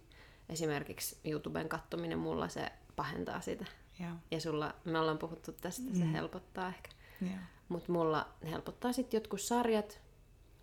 [0.49, 3.65] Esimerkiksi YouTuben kattominen mulla se pahentaa sitä.
[3.99, 4.11] Joo.
[4.31, 6.89] Ja sulla, me ollaan puhuttu tästä, se helpottaa ehkä.
[7.21, 7.31] Joo.
[7.69, 9.99] Mutta mulla helpottaa sitten jotkut sarjat.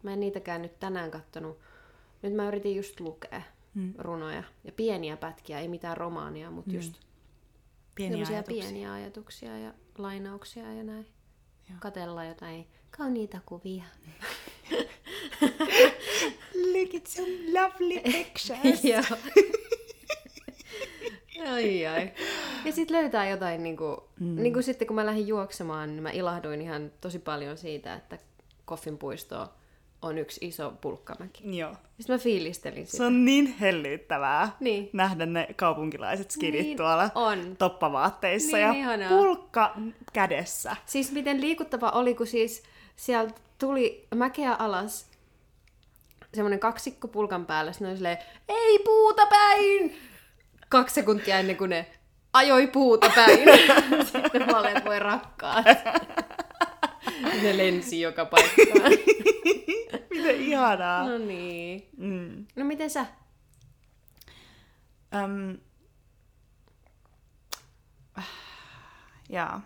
[0.02, 1.58] Mä en niitäkään nyt tänään kattonut.
[2.22, 3.42] Nyt mä yritin just lukea
[3.74, 3.94] Mm.
[3.98, 4.42] runoja.
[4.64, 6.76] Ja pieniä pätkiä, ei mitään romaania, mutta Mm.
[6.76, 6.92] just
[7.94, 8.62] Pieniä ajatuksia.
[8.62, 11.06] pieniä ajatuksia ja lainauksia ja näin.
[11.70, 11.78] Joo.
[11.80, 13.84] Katella jotain kauniita kuvia.
[16.72, 18.84] Look at some lovely pictures.
[18.92, 19.18] Joo.
[21.48, 22.12] ai ai.
[22.64, 24.42] Ja sitten löytää jotain, niin kuin, mm.
[24.42, 28.18] niin kuin sitten kun mä lähdin juoksemaan, niin mä ilahduin ihan tosi paljon siitä, että
[28.64, 29.48] Koffin puisto
[30.04, 31.56] on yksi iso pulkkamäki.
[31.58, 31.72] Joo.
[31.96, 32.96] Sitten mä fiilistelin sitä.
[32.96, 34.90] Se on niin hellyyttävää Niin.
[34.92, 37.56] nähdä ne kaupunkilaiset skidit Niin tuolla on.
[37.58, 39.08] toppavaatteissa Niin ja ihanaa.
[39.08, 39.76] pulkka
[40.12, 40.76] kädessä.
[40.86, 42.62] Siis miten liikuttava oli, kun siis
[42.96, 45.06] sieltä tuli mäkeä alas
[46.34, 49.96] semmoinen kaksikko pulkan päällä, sitten oli silleen, ei puuta päin!
[50.68, 51.86] Kaksi sekuntia ennen kuin ne
[52.32, 53.38] ajoi puuta päin.
[54.12, 55.64] Sitten mä olen, voi rakkaat.
[57.22, 58.92] Ne lensi joka paikkaan.
[60.10, 61.08] Miten ihanaa.
[61.08, 61.88] No niin.
[61.96, 62.46] Mm.
[62.56, 63.06] No miten sä?
[65.14, 65.58] Öm,
[69.28, 69.62] jaa.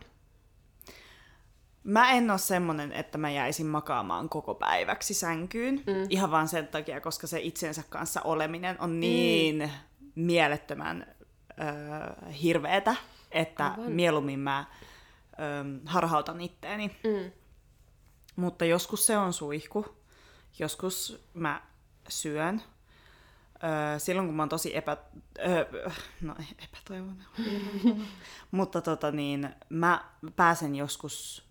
[1.85, 5.75] Mä en ole semmonen, että mä jäisin makaamaan koko päiväksi sänkyyn.
[5.75, 6.07] Mm.
[6.09, 9.71] Ihan vaan sen takia, koska se itsensä kanssa oleminen on niin mm.
[10.15, 11.07] mielettömän
[11.51, 12.97] ö, hirveetä,
[13.31, 13.93] että Aivan.
[13.93, 14.65] mieluummin mä
[15.39, 16.97] ö, harhautan itteeni.
[17.05, 17.33] Mm.
[18.37, 19.87] Mutta joskus se on suihku.
[20.59, 21.63] Joskus mä
[22.09, 22.63] syön.
[23.65, 24.97] Öö, silloin kun mä oon tosi epä...
[25.39, 27.27] Öö, no epätoivoinen.
[28.51, 30.05] Mutta tota niin, mä
[30.37, 31.49] pääsen joskus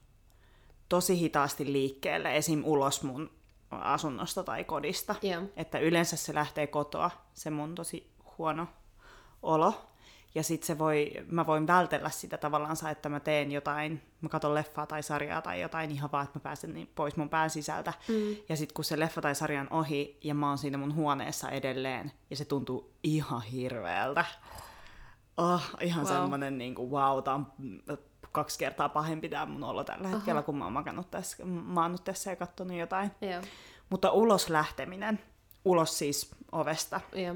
[0.90, 2.62] tosi hitaasti liikkeelle, esim.
[2.66, 3.32] ulos mun
[3.72, 5.16] asunnosta tai kodista.
[5.22, 5.44] Joo.
[5.56, 8.68] Että yleensä se lähtee kotoa, se mun tosi huono
[9.44, 9.92] olo.
[10.36, 14.54] Ja sit se voi, mä voin vältellä sitä tavallaan, että mä teen jotain, mä katson
[14.56, 17.94] leffaa tai sarjaa tai jotain ihan vaan, että mä pääsen niin pois mun pään sisältä.
[18.08, 18.36] Mm.
[18.50, 21.50] Ja sit kun se leffa tai sarja on ohi ja mä oon siinä mun huoneessa
[21.50, 24.26] edelleen ja se tuntuu ihan hirveältä.
[25.38, 26.14] Oh, ihan Wow.
[26.14, 27.48] semmonen niinku, wow, tää on
[28.32, 32.30] kaksi kertaa pahempi tää mun olo tällä hetkellä, kun mä oon makannut tässä, maannut tässä
[32.30, 33.12] ja katsonut jotain.
[33.22, 33.42] Joo.
[33.90, 35.20] Mutta ulos lähteminen,
[35.66, 37.36] ulos siis ovesta, Joo.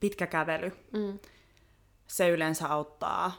[0.00, 1.18] pitkä kävely, Mm.
[2.06, 3.32] Se yleensä auttaa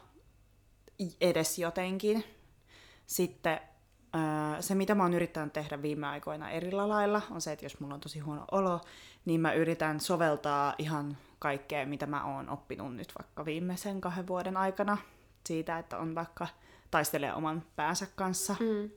[1.21, 2.23] edes jotenkin.
[3.05, 3.59] Sitten
[4.15, 7.79] öö, se, mitä mä oon yrittänyt tehdä viime aikoina erillä lailla, on se, että jos
[7.79, 8.81] mulla on tosi huono olo,
[9.25, 14.57] niin mä yritän soveltaa ihan kaikkea, mitä mä oon oppinut nyt vaikka viimeisen kahden vuoden
[14.57, 14.97] aikana.
[15.45, 16.47] Siitä, että on vaikka
[16.91, 18.55] taistelee oman päänsä kanssa.
[18.59, 18.89] Mm.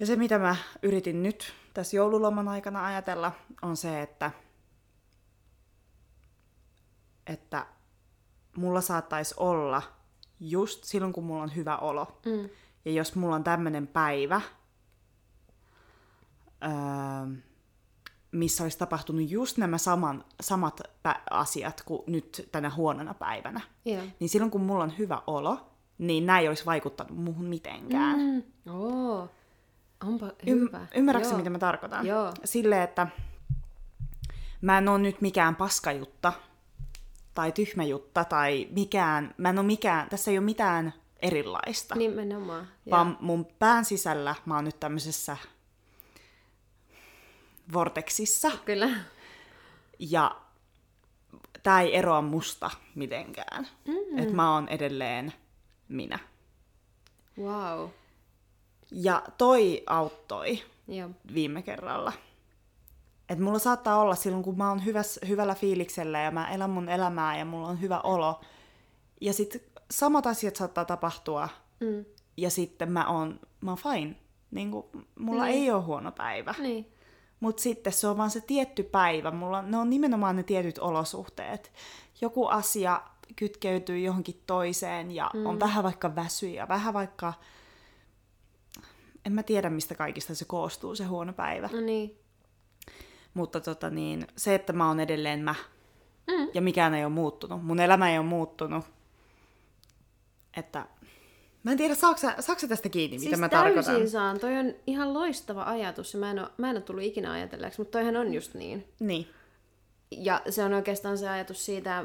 [0.00, 4.30] Ja se, mitä mä yritin nyt tässä joululoman aikana ajatella, on se, että,
[7.26, 7.66] että
[8.58, 9.82] mulla saattaisi olla
[10.40, 12.20] just silloin, kun mulla on hyvä olo.
[12.26, 12.48] Mm.
[12.84, 14.40] Ja jos mulla on tämmöinen päivä,
[16.64, 16.70] öö,
[18.32, 24.02] missä olisi tapahtunut just nämä saman, samat pä- asiat kuin nyt tänä huonona päivänä, Joo.
[24.20, 28.18] niin silloin kun mulla on hyvä olo, niin näin ei olisi vaikuttanut muuhun mitenkään.
[28.18, 28.42] Mm.
[28.72, 29.28] Oo.
[30.06, 30.86] Onpa Ym- hyvä.
[30.94, 31.38] ymmärrätkö, Joo.
[31.38, 32.06] mitä mä tarkoitan?
[32.06, 32.32] Joo.
[32.44, 33.06] Silleen, että
[34.60, 36.32] mä en ole nyt mikään paskajutta
[37.38, 41.94] tai tyhmäjutta tai mikään, mä en ole mikään, tässä ei ole mitään erilaista.
[41.94, 42.60] Nimenomaan.
[42.60, 42.90] Joo.
[42.90, 45.36] Vaan mun pään sisällä mä oon nyt tämmöisessä
[47.72, 48.90] vorteksissa Kyllä.
[49.98, 50.40] ja
[51.62, 53.68] tää ei eroa musta mitenkään.
[53.86, 54.18] Mm.
[54.18, 55.32] Että mä oon edelleen
[55.88, 56.18] minä.
[57.40, 57.88] Wow.
[58.90, 61.10] Ja toi auttoi Joo.
[61.34, 62.12] viime kerralla.
[63.28, 66.88] Et mulla saattaa olla silloin, kun mä oon hyväs, hyvällä fiiliksellä ja mä elän mun
[66.88, 68.40] elämää ja mulla on hyvä olo.
[69.20, 69.60] Ja sitten
[69.90, 71.48] samat asiat saattaa tapahtua
[71.80, 72.04] Mm.
[72.36, 74.16] ja sitten mä oon, mä oon fine.
[74.50, 74.86] Niin kuin,
[75.18, 75.62] mulla Niin.
[75.62, 76.54] ei ole huono päivä.
[76.58, 76.92] Niin.
[77.40, 79.30] Mutta sitten se on vaan se tietty päivä.
[79.30, 81.72] Mulla, ne on nimenomaan ne tietyt olosuhteet.
[82.20, 83.02] Joku asia
[83.36, 85.46] kytkeytyy johonkin toiseen ja mm.
[85.46, 87.32] on vähän vaikka väsy ja vähän vaikka...
[89.24, 91.68] En mä tiedä, mistä kaikista se koostuu, se huono päivä.
[91.72, 92.18] No niin.
[93.34, 95.54] Mutta tota niin, se, että mä oon edelleen mä.
[96.26, 96.48] Mm.
[96.54, 97.64] Ja mikään ei ole muuttunut.
[97.64, 98.84] Mun elämä ei ole muuttunut.
[100.56, 100.86] Että...
[101.62, 104.08] Mä en tiedä, saako sä, saako sä tästä kiinni, Siis mitä mä täysin tarkoitan?
[104.10, 104.40] saan.
[104.40, 106.14] Toi on ihan loistava ajatus.
[106.14, 108.88] ja Mä en, oo, mä en ole tullut ikinä ajatelleeksi, mutta toihan on just niin.
[109.00, 109.28] Niin.
[110.10, 112.04] Ja se on oikeastaan se ajatus siitä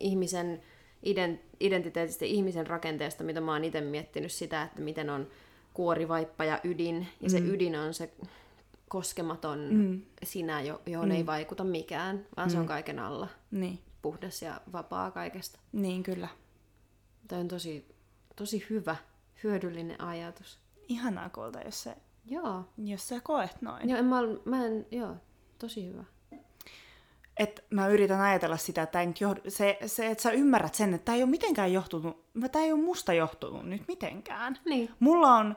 [0.00, 0.60] ihmisen
[1.06, 5.26] ident- identiteetistä, ihmisen rakenteesta, mitä mä oon itse miettinyt sitä, että miten on
[5.74, 7.06] kuorivaippa ja ydin.
[7.20, 8.10] Ja se ydin on se
[8.88, 10.02] koskematon mm.
[10.22, 11.14] sinä, jo- johon mm.
[11.14, 12.52] ei vaikuta mikään, vaan mm.
[12.52, 13.28] se on kaiken alla.
[13.50, 13.78] Niin.
[14.02, 15.58] Puhdas ja vapaa kaikesta.
[15.72, 16.28] Niin, kyllä.
[17.28, 17.88] Tämä on tosi,
[18.36, 18.96] tosi hyvä,
[19.44, 20.58] hyödyllinen ajatus.
[20.88, 21.96] Ihanaa kuulta, jos, se,
[22.26, 22.64] Joo.
[22.78, 23.88] jos sä koet noin.
[23.88, 25.16] Joo, en mä, mä en, joo,
[25.58, 26.04] tosi hyvä.
[27.36, 31.04] Et mä yritän ajatella sitä, että nyt johdu, se, se, että sä ymmärrät sen, että
[31.04, 34.58] tämä ei ole mitenkään johtunut, tämä ei ole musta johtunut nyt mitenkään.
[34.64, 34.90] Niin.
[35.00, 35.56] Mulla on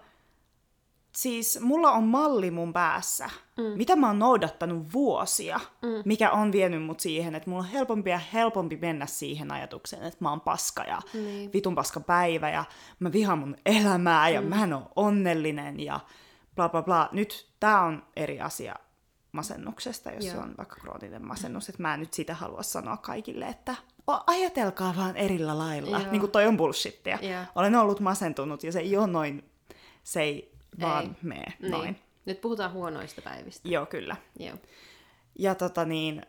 [1.16, 3.64] siis mulla on malli mun päässä, mm.
[3.64, 6.02] mitä mä oon noudattanut vuosia, mm.
[6.06, 10.18] mikä on vienyt mut siihen, että mulla on helpompi ja helpompi mennä siihen ajatukseen, että
[10.20, 11.54] mä oon paska ja niin.
[11.54, 12.66] vitun paska päivä ja
[13.00, 14.48] mä vihaan mun elämää ja mm.
[14.48, 16.00] mä en oo onnellinen ja
[16.56, 17.10] bla bla bla.
[17.12, 18.76] Nyt tää on eri asia
[19.32, 20.42] masennuksesta, jos Joo.
[20.42, 23.76] on vaikka krooninen masennus, että mä en nyt sitä halua sanoa kaikille, että
[24.28, 26.12] ajatelkaa vaan erillä lailla, Joo.
[26.12, 27.20] niin kuin toi on bullshittia.
[27.22, 27.44] Joo.
[27.56, 29.52] Olen ollut masentunut ja se ei ole noin,
[30.04, 30.82] se ei, ei.
[30.82, 31.72] vaan mene niin.
[31.72, 32.00] noin.
[32.26, 33.70] Nyt puhutaan huonoista päivistä.
[33.70, 34.16] Joo, kyllä.
[34.40, 34.58] Joo.
[35.40, 36.22] Ja tota niin,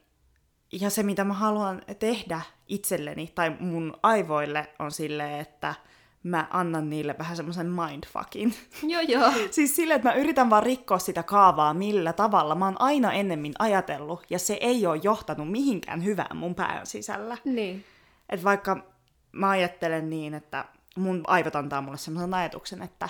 [0.72, 5.74] ja se mitä mä haluan tehdä itselleni tai mun aivoille on silleen, että–
[6.22, 8.54] mä annan niille vähän semmoisen mindfuckin.
[8.82, 9.32] Joo, joo.
[9.50, 12.54] siis sille, että mä yritän vaan rikkoa sitä kaavaa millä tavalla.
[12.54, 17.36] Mä oon aina ennemmin ajatellut, ja se ei ole johtanut mihinkään hyvään mun pään sisällä.
[17.44, 17.84] Niin.
[18.28, 18.86] Et vaikka
[19.32, 20.64] mä ajattelen niin, että
[20.96, 23.08] mun aivot antaa mulle semmoisen ajatuksen, että,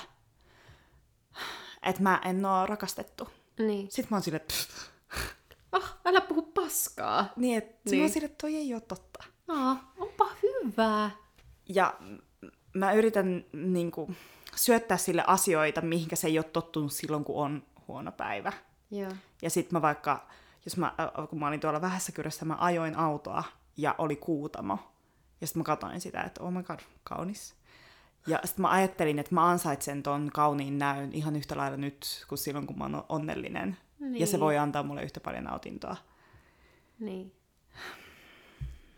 [1.83, 3.29] että mä en oo rakastettu.
[3.59, 3.91] Niin.
[3.91, 4.45] Sitten mä oon silleen,
[5.73, 7.33] Oh, älä puhu paskaa.
[7.37, 7.99] Niin, että niin.
[7.99, 9.25] mä oon silleen, että toi ei ole totta.
[9.49, 11.11] Aa, onpa hyvää.
[11.69, 11.95] Ja
[12.75, 14.17] mä yritän niin kuin,
[14.57, 18.53] syöttää sille asioita, mihinkä se ei ole tottunut silloin, kun on huono päivä.
[18.91, 19.13] Joo.
[19.43, 20.29] Ja sitten mä vaikka,
[20.65, 20.95] jos mä,
[21.31, 23.45] kun mä olin tuolla vähässä kyrössä, mä ajoin autoa
[23.77, 24.79] ja oli kuutamo.
[25.41, 27.55] Ja sitten mä katsoin sitä, että oh my god, kaunis.
[28.27, 32.39] Ja sitten mä ajattelin, että mä ansaitsen ton kauniin näyn ihan yhtä lailla nyt, kuin
[32.39, 33.77] silloin, kun mä oon onnellinen.
[34.01, 34.21] Niin.
[34.21, 34.41] Ja se niin.
[34.41, 35.97] voi antaa mulle yhtä paljon nautintoa.
[36.99, 37.33] Niin.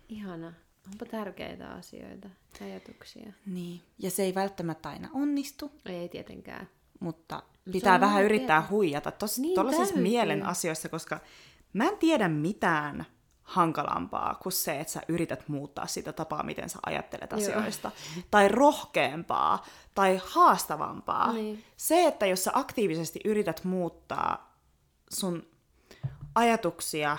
[0.08, 0.52] Ihana.
[0.92, 2.28] Onpa tärkeitä asioita,
[2.60, 3.32] ajatuksia.
[3.46, 5.72] Niin, ja se ei välttämättä aina onnistu.
[5.86, 6.68] Ei tietenkään.
[7.00, 8.70] Mutta pitää vähän yrittää tiedä.
[8.70, 11.20] huijata tos, niin, tuollaisissa mielen asioissa, koska
[11.72, 13.06] mä en tiedä mitään
[13.52, 17.90] hankalampaa kuin se, että sä yrität muuttaa sitä tapaa, miten sä ajattelet asioista.
[18.16, 18.24] Joo.
[18.30, 21.32] Tai rohkeampaa, tai haastavampaa.
[21.32, 21.64] Niin.
[21.76, 24.56] Se, että jos sä aktiivisesti yrität muuttaa
[25.10, 25.46] sun
[26.34, 27.16] ajatuksia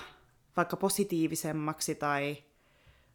[0.58, 2.38] vaikka positiivisemmaksi tai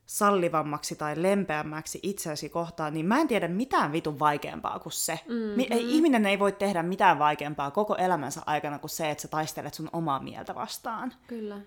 [0.06, 5.20] sallivammaksi tai lempeämmäksi itseäsi kohtaan, niin mä en tiedä mitään vitun vaikeampaa kuin se.
[5.28, 5.60] Mm-hmm.
[5.70, 9.74] Ei, ihminen ei voi tehdä mitään vaikeampaa koko elämänsä aikana kuin se, että sä taistelet
[9.74, 11.12] sun omaa mieltä vastaan.
[11.26, 11.60] Kyllä.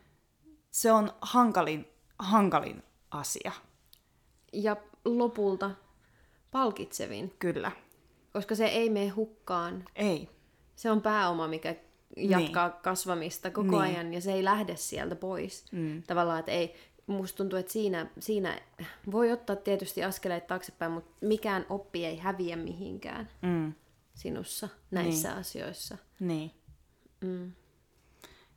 [0.72, 1.88] Se on hankalin,
[2.20, 3.52] hankalin asia.
[4.54, 5.72] Ja lopulta
[6.52, 7.34] palkitsevin.
[7.40, 7.72] Kyllä.
[8.34, 9.86] Koska se ei mene hukkaan.
[9.96, 10.30] Ei.
[10.76, 11.76] Se on pääoma, mikä
[12.18, 12.82] jatkaa niin.
[12.82, 13.82] kasvamista koko niin.
[13.82, 15.66] ajan ja se ei lähde sieltä pois.
[15.72, 16.04] Mm.
[16.04, 16.76] Tavallaan, että ei,
[17.08, 18.62] musta tuntuu, että siinä, siinä
[19.12, 23.74] voi ottaa tietysti askeleet taaksepäin, mutta mikään oppi ei häviä mihinkään mm.
[24.14, 25.40] sinussa näissä niin.
[25.40, 25.98] asioissa.
[26.20, 26.52] Niin.
[27.22, 27.52] Mm.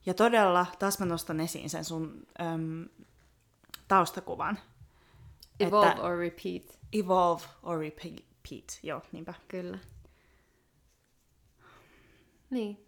[0.07, 2.89] Ja todella, taas mä nostan esiin sen sun äm,
[3.89, 4.59] taustakuvan.
[5.61, 6.79] Evolve että, or repeat.
[6.93, 9.35] Evolve or repeat, joo, niinpä.
[9.49, 9.79] Kyllä.
[12.51, 12.87] Niin.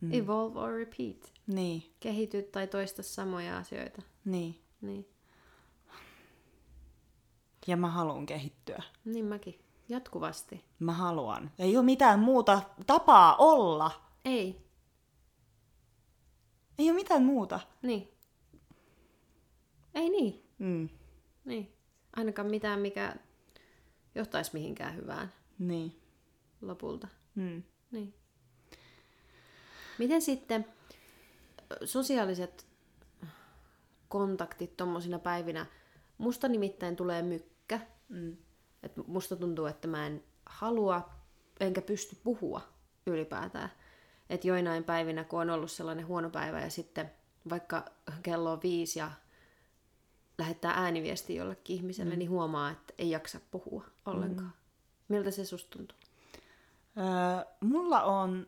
[0.00, 0.14] Mm.
[0.14, 1.32] Evolve or repeat.
[1.46, 1.94] Niin.
[2.00, 4.02] Kehity tai toista samoja asioita.
[4.24, 4.62] Niin.
[4.80, 5.08] Niin.
[7.66, 8.82] Ja mä haluan kehittyä.
[9.04, 9.60] Niin mäkin.
[9.88, 10.64] Jatkuvasti.
[10.78, 11.50] Mä haluan.
[11.58, 13.90] Ei ole mitään muuta tapaa olla.
[14.24, 14.65] Ei.
[16.78, 17.60] Ei ole mitään muuta.
[17.82, 18.08] Niin.
[19.94, 20.44] Ei niin.
[20.58, 20.88] Mm.
[21.44, 21.72] Niin.
[22.16, 23.16] Ainakaan mitään, mikä
[24.14, 25.32] johtaisi mihinkään hyvään.
[25.58, 26.00] Niin.
[26.62, 27.08] Lopulta.
[27.34, 27.62] Mm.
[27.90, 28.14] Niin.
[29.98, 30.66] Miten sitten
[31.84, 32.66] sosiaaliset
[34.08, 35.66] kontaktit tuommoisina päivinä.
[36.18, 37.80] Musta nimittäin tulee mykkä.
[38.08, 38.36] Mm.
[38.82, 41.10] Et musta tuntuu, että mä en halua
[41.60, 42.60] enkä pysty puhua
[43.06, 43.70] ylipäätään.
[44.30, 47.12] Että joinain päivinä, kun on ollut sellainen huono päivä ja sitten
[47.50, 47.84] vaikka
[48.22, 49.10] kello on viisi ja
[50.38, 52.18] lähettää ääniviesti jollekin ihmiselle, mm.
[52.18, 54.48] niin huomaa, että ei jaksa puhua ollenkaan.
[54.48, 54.54] Mm.
[55.08, 55.98] Miltä se susta tuntuu?
[56.98, 58.46] Öö, mulla on,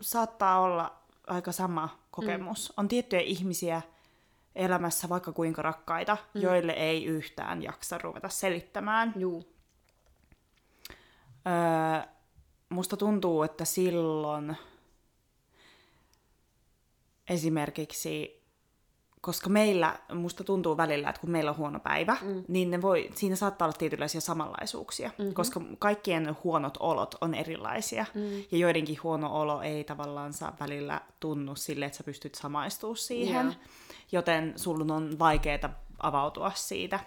[0.00, 2.68] saattaa olla aika sama kokemus.
[2.68, 2.74] Mm.
[2.76, 3.82] On tiettyjä ihmisiä,
[4.54, 6.40] elämässä vaikka kuinka rakkaita, mm.
[6.40, 9.12] joille ei yhtään jaksa ruveta selittämään.
[9.16, 9.54] Juu.
[11.46, 12.08] Öö,
[12.68, 14.56] musta tuntuu, että silloin
[17.28, 18.42] esimerkiksi,
[19.20, 22.44] koska meillä, musta tuntuu välillä, että kun meillä on huono päivä, mm.
[22.48, 25.34] niin ne voi, siinä saattaa olla tietynlaisia samanlaisuuksia, mm-hmm.
[25.34, 28.44] koska kaikkien huonot olot on erilaisia, mm.
[28.50, 33.46] ja joidenkin huono olo ei tavallaan saa välillä tunnu sille, että sä pystyt samaistumaan siihen.
[33.46, 33.56] Yeah
[34.12, 37.00] joten sun on vaikeaa avautua siitä.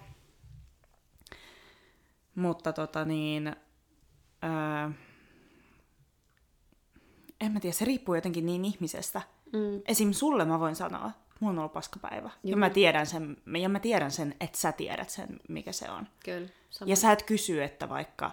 [2.36, 3.48] Mutta tota niin,
[4.44, 4.90] öö,
[7.42, 9.22] en mä tiedä, se riippuu jotenkin niin ihmisestä.
[9.54, 9.82] Mm.
[9.88, 10.12] Esim.
[10.12, 12.30] sulle mä voin sanoa, mulla on ollut paskapäivä.
[12.44, 16.08] Ja mä tiedän sen, ja mä tiedän sen, että sä tiedät sen, mikä se on.
[16.26, 16.48] Kyllä.
[16.70, 16.90] Sama.
[16.90, 18.32] Ja sä et kysy, että vaikka,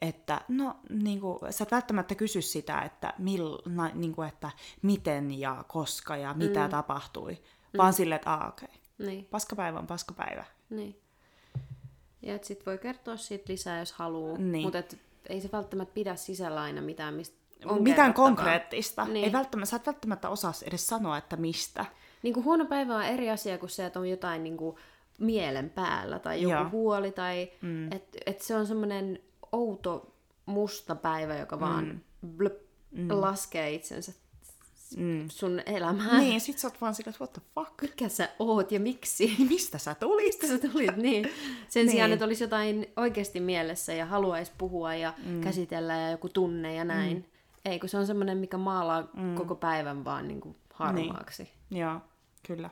[0.00, 4.50] että no niin kuin, sä et välttämättä kysy sitä, että, mill, na, niin kuin, että
[4.82, 6.70] miten ja koska ja mitä mm.
[6.70, 7.78] tapahtui, mm.
[7.78, 9.06] vaan silleen, että aah, okei, okay.
[9.06, 10.44] Niin, paskapäivä on paskapäivä.
[10.70, 11.00] niin.
[12.22, 14.38] Ja et sit voi kertoa siitä lisää, jos haluaa.
[14.38, 14.62] Niin.
[14.62, 14.96] Mutta
[15.28, 17.36] ei se välttämättä pidä sisällä aina mitään, mistä
[17.80, 19.04] Mitään konkreettista.
[19.04, 19.24] Niin.
[19.24, 21.84] Ei välttämättä, sä et välttämättä osaa edes sanoa, että mistä.
[22.22, 24.76] Niin kuin huono päivä on eri asia kuin se, että on jotain niin kuin
[25.18, 26.70] mielen päällä tai joku Joo.
[26.70, 27.92] huoli tai mm.
[27.92, 29.18] että et se on semmoinen
[29.52, 30.14] outo
[30.46, 32.00] musta päivä, joka vaan
[32.36, 33.08] blöp, mm.
[33.10, 34.12] laskee itsensä
[34.96, 35.28] Mm.
[35.28, 36.20] sun elämään.
[36.20, 37.82] Niin, sit sä oot vaan sillä, että what the fuck?
[37.82, 39.36] Mikä sä oot ja miksi?
[39.50, 40.26] Mistä sä tulit?
[40.26, 40.96] Mistä sä tulit?
[40.96, 41.24] Niin.
[41.68, 41.90] Sen Niin.
[41.90, 45.40] sijaan, että olisi jotain oikeasti mielessä ja haluaisi puhua ja mm.
[45.40, 47.16] käsitellä ja joku tunne ja näin.
[47.16, 47.24] Mm.
[47.66, 49.34] Ei, kun se on semmoinen, mikä maalaa mm.
[49.34, 51.50] koko päivän vaan niin kuin harmaaksi.
[51.70, 51.80] Niin.
[51.80, 52.00] Joo,
[52.46, 52.70] kyllä.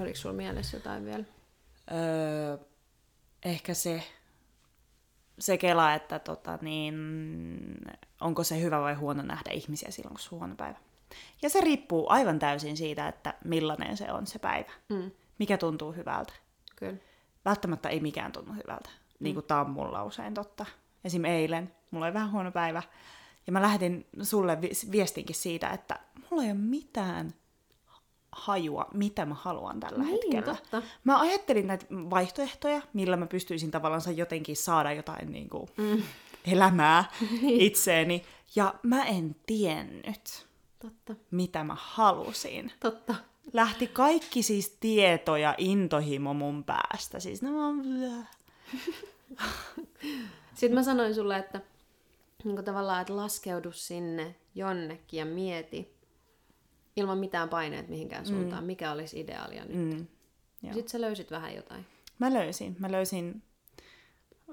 [0.00, 1.24] Oliko sulla mielessä jotain vielä?
[1.92, 2.58] Öö,
[3.44, 4.02] ehkä se,
[5.38, 6.94] se kela, että tota, niin,
[8.20, 10.78] onko se hyvä vai huono nähdä ihmisiä silloin, kun se on huono päivä.
[11.42, 14.70] Ja se riippuu aivan täysin siitä, että millainen se on se päivä.
[14.88, 15.10] Mm.
[15.38, 16.32] Mikä tuntuu hyvältä.
[16.76, 16.96] Kyllä.
[17.44, 18.90] Välttämättä ei mikään tunnu hyvältä.
[19.20, 20.66] Niin kuin tämä on mulla usein totta.
[21.04, 21.24] Esim.
[21.24, 22.82] eilen, mulla oli vähän huono päivä.
[23.46, 25.98] Ja mä lähdin sulle vi- viestinkin siitä, että
[26.30, 27.34] mulla ei ole mitään
[28.32, 30.42] hajua, mitä mä haluan tällä Niin, hetkellä.
[30.58, 30.82] totta.
[31.04, 36.02] Mä ajattelin näitä vaihtoehtoja, millä mä pystyisin tavallaan jotenkin saada jotain niin kuin, mm.
[36.52, 37.04] elämää
[37.42, 38.24] itseeni.
[38.56, 40.46] Ja mä en tiennyt,
[40.78, 41.14] Totta.
[41.30, 42.72] mitä mä halusin.
[42.80, 43.14] Totta.
[43.52, 47.20] Lähti kaikki siis tieto ja intohimo mun päästä.
[47.20, 47.50] Siis no,
[50.54, 51.60] Sitten mä sanoin sulle, että
[52.44, 55.94] niin kuin tavallaan, että laskeudu sinne jonnekin ja mieti
[56.96, 58.66] ilman mitään paineet mihinkään suuntaan, mm.
[58.66, 59.76] mikä olisi ideaalia nyt.
[59.98, 60.06] mm,
[60.62, 61.86] Ja Sitten sä löysit vähän jotain.
[62.18, 62.76] Mä löysin.
[62.78, 63.42] Mä löysin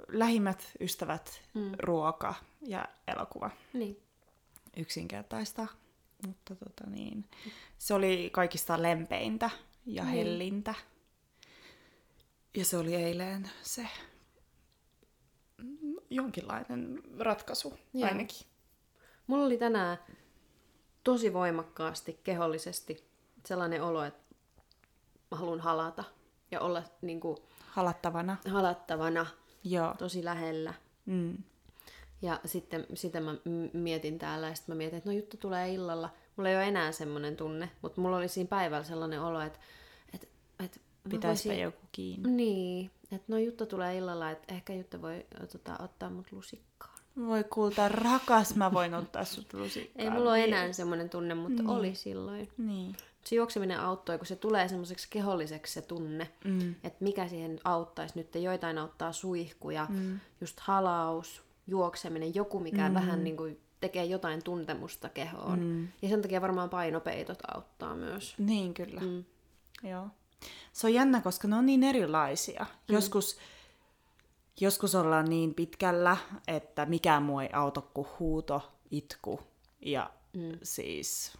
[0.08, 1.72] lähimmät ystävät, mm.
[1.80, 3.50] ruoka ja elokuva.
[3.74, 4.04] Niin.
[4.78, 5.68] Yksinkertaista,
[6.28, 7.26] mutta tota niin,
[7.78, 9.50] se oli kaikista lempeintä
[9.86, 10.14] ja Niin.
[10.16, 10.74] hellintä.
[12.58, 13.88] Ja se oli eilen se mm,
[16.12, 18.08] jonkinlainen ratkaisu Joo.
[18.10, 18.48] ainakin.
[19.28, 19.98] Mulla oli tänään
[21.04, 23.08] tosi voimakkaasti kehollisesti
[23.46, 24.36] sellainen olo, että
[25.32, 26.04] mä haluan halata
[26.52, 28.38] ja olla niin kuin, Halattavana.
[28.52, 29.26] halattavana
[29.64, 29.96] Joo.
[29.98, 30.74] tosi lähellä.
[31.06, 31.38] Mm.
[32.22, 33.36] Ja sitten sitä mä
[33.74, 36.10] mietin täällä ja sitten mä mietin, että no juttu tulee illalla.
[36.36, 39.60] Mulla ei ole enää semmoinen tunne, mutta mulla oli siinä päivällä sellainen olo, että,
[40.14, 40.28] että,
[40.60, 42.30] että mä Pitäisipä voisin- joku kiinni.
[42.32, 47.00] Niin, että no juttu tulee illalla, että ehkä Jutta voi tota, ottaa mut lusikkaan.
[47.28, 50.06] Voi kulta rakas, mä voin ottaa sut lusikkaan.
[50.06, 51.70] Ei mulla ole enää semmoinen tunne, mutta Niin.
[51.70, 52.50] oli silloin.
[52.58, 52.96] Niin.
[53.26, 56.76] Se juokseminen auttoi, kun se tulee semmoiseksi keholliseksi se tunne, Mm.
[56.84, 58.18] että mikä siihen auttaisi.
[58.18, 60.20] Nyt joitain auttaa suihkuja, mm.
[60.42, 62.94] just halaus, juokseminen, joku mikä mm.
[62.94, 65.60] vähän niin kuin tekee jotain tuntemusta kehoon.
[65.60, 65.88] Mm.
[66.02, 68.36] Ja sen takia varmaan painopeitot auttaa myös.
[68.38, 69.02] Niin kyllä.
[69.02, 69.24] Mm.
[69.84, 70.08] Joo.
[70.74, 72.66] Se on jännä, koska ne on niin erilaisia.
[72.70, 72.96] Mm.
[72.96, 73.38] Joskus,
[74.60, 79.40] joskus ollaan niin pitkällä, että mikään muu ei auta kuin huuto, itku
[79.82, 80.58] ja mm.
[80.64, 81.38] siis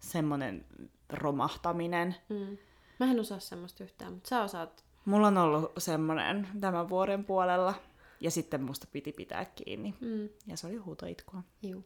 [0.00, 0.66] semmoinen
[1.12, 2.16] romahtaminen.
[2.28, 2.58] Mm.
[3.00, 4.84] Mä en osaa semmoista yhtään, mutta sä osaat.
[5.04, 7.74] Mulla on ollut semmoinen tämän vuoden puolella
[8.20, 9.94] ja sitten musta piti pitää kiinni.
[10.00, 10.28] Mm.
[10.46, 11.84] Ja se oli huutoitkua Juu.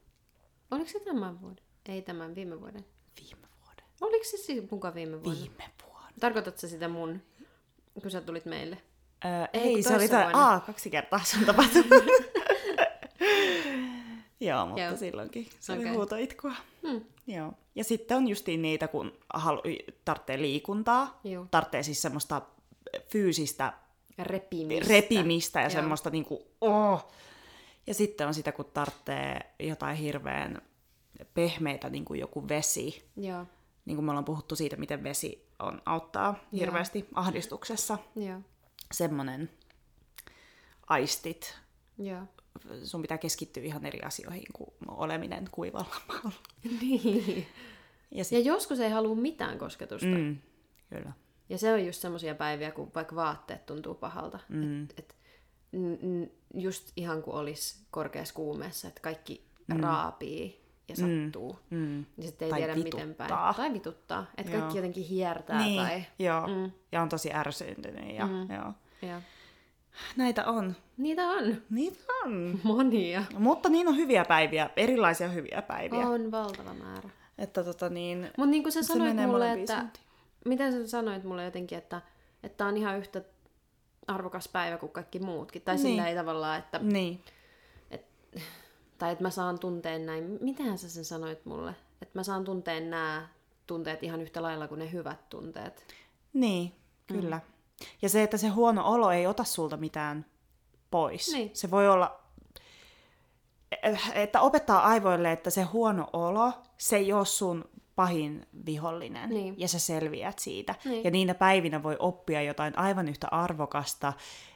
[0.71, 1.65] Oliko se tämän vuoden?
[1.89, 2.85] Ei tämän, viime vuoden.
[3.21, 3.85] viime vuoden.
[4.01, 5.41] Oliko se siis mukaan viime vuonna?
[5.41, 5.90] Viime vuonna.
[6.21, 7.23] Tarkoitatko sitä mun,
[8.03, 8.79] kun sä tulit meille?
[9.25, 10.49] Öö, Ei, ei, se oli vuonna.
[10.51, 11.89] aa, kaksi kertaa se on tapahtunut.
[14.41, 14.97] Joo, mutta Joo.
[14.97, 15.85] silloinkin se Okei.
[15.87, 16.53] oli huutoitkua.
[16.89, 17.01] Hmm.
[17.27, 17.53] Joo.
[17.75, 19.63] Ja sitten on justiin niitä, kun halu,
[20.05, 21.47] tarvitsee liikuntaa, Joo.
[21.51, 22.43] tarvitsee siis semmoista
[23.09, 23.73] fyysistä
[24.19, 24.89] Repimistä.
[24.95, 25.71] repimistä ja Joo.
[25.71, 27.13] semmoista niinku, oh.
[27.87, 30.63] Ja sitten on sitä, kun tarvitsee jotain hirveän
[31.35, 33.05] pehmeitä, niin kuin joku vesi.
[33.17, 33.47] Joo.
[33.85, 37.99] Niin kuin me ollaan puhuttu siitä, miten vesi on, auttaa hirveästi ahdistuksessa.
[38.17, 38.41] Joo.
[38.93, 39.51] Semmoinen
[40.87, 41.59] aistit.
[41.99, 42.23] Joo.
[42.85, 46.33] Sun pitää keskittyä ihan eri asioihin kuin oleminen kuivalla maalla.
[46.81, 47.47] Niin.
[48.11, 50.07] Ja Ja sit, joskus ei halua mitään kosketusta.
[50.07, 50.39] Mm,
[50.91, 51.13] kyllä.
[51.49, 54.39] Ja se on just semmoisia päiviä, kun vaikka vaatteet tuntuu pahalta.
[54.49, 54.83] Mm.
[54.83, 55.17] Et, et,
[55.73, 59.81] n- n- just ihan kuin olisi korkeassa kuumeessa, että kaikki mm.
[59.81, 60.60] raapii
[60.91, 61.59] ja sattuu.
[61.71, 61.79] Mm.
[61.79, 62.05] Mm.
[62.17, 63.29] Ja sitten ei Tai tiedä miten vituttaa.
[63.29, 63.55] päin.
[63.57, 64.27] Tai vituttaa.
[64.37, 66.05] Että kaikki jotenkin hiertää Niin, tai...
[66.19, 66.47] joo.
[66.47, 66.71] Mm.
[66.93, 68.15] Ja on tosi ärsyntynyt.
[68.17, 68.55] Ja, Mm.
[68.55, 68.73] joo.
[69.03, 69.23] Ja.
[70.17, 70.77] Näitä on.
[70.97, 72.61] Niitä on Niitä on.
[72.63, 73.23] monia.
[73.39, 76.09] Mutta niin on hyviä päiviä, erilaisia hyviä päiviä.
[76.09, 77.11] On valtava määrä.
[77.39, 79.87] Että tota niin, Mutta niin kuin sä sanoit mulle, että...
[80.45, 82.03] Miten sä sanoit mulle jotenkin, että
[82.43, 83.23] että on ihan yhtä
[84.07, 85.63] arvokas päivä kuin kaikki muutkin.
[85.63, 85.83] Tai Niin.
[85.87, 87.21] sillä ei tavallaan, että Niin,
[89.01, 91.75] tai että mä saan tunteen näin, mitähän sä sen sanoit mulle?
[92.03, 93.29] Että mä saan tunteen nämä
[93.67, 95.87] tunteet ihan yhtä lailla kuin ne hyvät tunteet.
[96.33, 96.73] Niin,
[97.07, 97.37] kyllä.
[97.37, 97.87] Mm.
[98.03, 100.27] Ja se, että se huono olo ei ota sulta mitään
[100.91, 101.33] pois.
[101.33, 101.51] Niin.
[101.53, 102.21] Se voi olla,
[104.15, 107.65] että opettaa aivoille, että se huono olo, se ei ole sun
[107.97, 109.31] pahin vihollinen.
[109.31, 109.55] Niin.
[109.59, 110.75] Ja sä selviät siitä.
[110.85, 111.05] Niin.
[111.05, 114.13] Ja niinä päivinä voi oppia jotain aivan yhtä arvokasta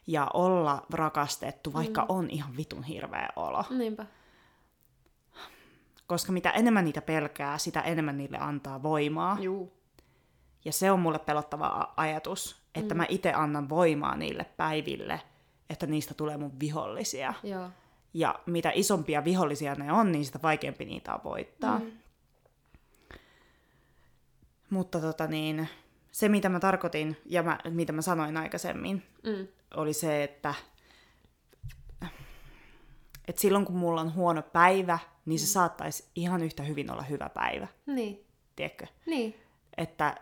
[0.07, 2.07] ja olla rakastettu, vaikka mm.
[2.09, 3.65] on ihan vitun hirveä olo.
[3.71, 4.07] Niinpä.
[6.07, 9.37] Koska mitä enemmän niitä pelkää, sitä enemmän niille antaa voimaa.
[9.41, 9.73] Juu.
[10.65, 12.99] Ja se on mulle pelottava ajatus, että mm.
[12.99, 15.21] mä itse annan voimaa niille päiville,
[15.71, 17.35] että niistä tulee mun vihollisia.
[17.43, 17.69] Joo.
[18.15, 21.79] Ja mitä isompia vihollisia ne on, niin sitä vaikeampi niitä on voittaa.
[21.79, 21.93] Mm.
[24.71, 25.69] Mutta tota niin,
[26.13, 29.49] se mitä mä tarkoitin ja mä, mitä mä sanoin aikaisemmin, Mm.
[29.77, 30.55] oli se, että,
[33.29, 37.29] että silloin kun mulla on huono päivä, niin se saattaisi ihan yhtä hyvin olla hyvä
[37.29, 38.25] päivä, Niin.
[38.57, 38.87] tiedätkö?
[39.07, 39.35] Niin.
[39.77, 40.17] Että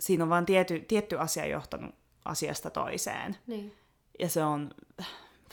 [0.00, 3.36] siinä on vain tiety, tietty asia johtanut asiasta toiseen.
[3.46, 3.74] Niin.
[4.18, 4.70] Ja se on,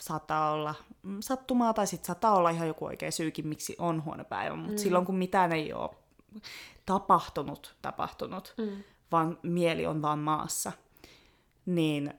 [0.00, 4.24] saattaa olla mm, sattumaa tai sitten saattaa olla ihan joku oikea syykin, miksi on huono
[4.24, 4.56] päivä.
[4.56, 4.78] Mutta mm.
[4.78, 5.90] silloin kun mitään ei ole
[6.86, 8.82] tapahtunut, tapahtunut, Mm.
[9.12, 10.72] vaan mieli on vaan maassa,
[11.66, 12.14] niin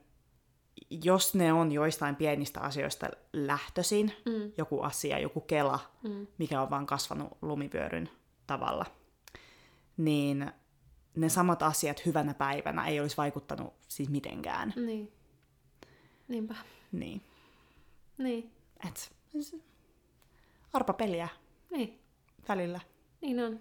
[1.04, 4.52] jos ne on joistain pienistä asioista lähtöisin, Mm.
[4.58, 6.28] joku asia, joku kela, Mm.
[6.38, 8.10] mikä on vaan kasvanut lumipyöryn
[8.48, 8.86] tavalla,
[9.98, 10.52] niin
[11.16, 14.74] ne samat asiat hyvänä päivänä ei olisi vaikuttanut siis mitenkään.
[14.76, 15.12] Niin.
[16.28, 16.56] Niinpä.
[16.92, 17.22] Niin.
[18.18, 18.52] Niin.
[18.90, 19.16] Et,
[20.74, 21.28] arpa peliä
[21.72, 22.00] Niin.
[22.48, 22.80] välillä.
[23.22, 23.60] Niin on.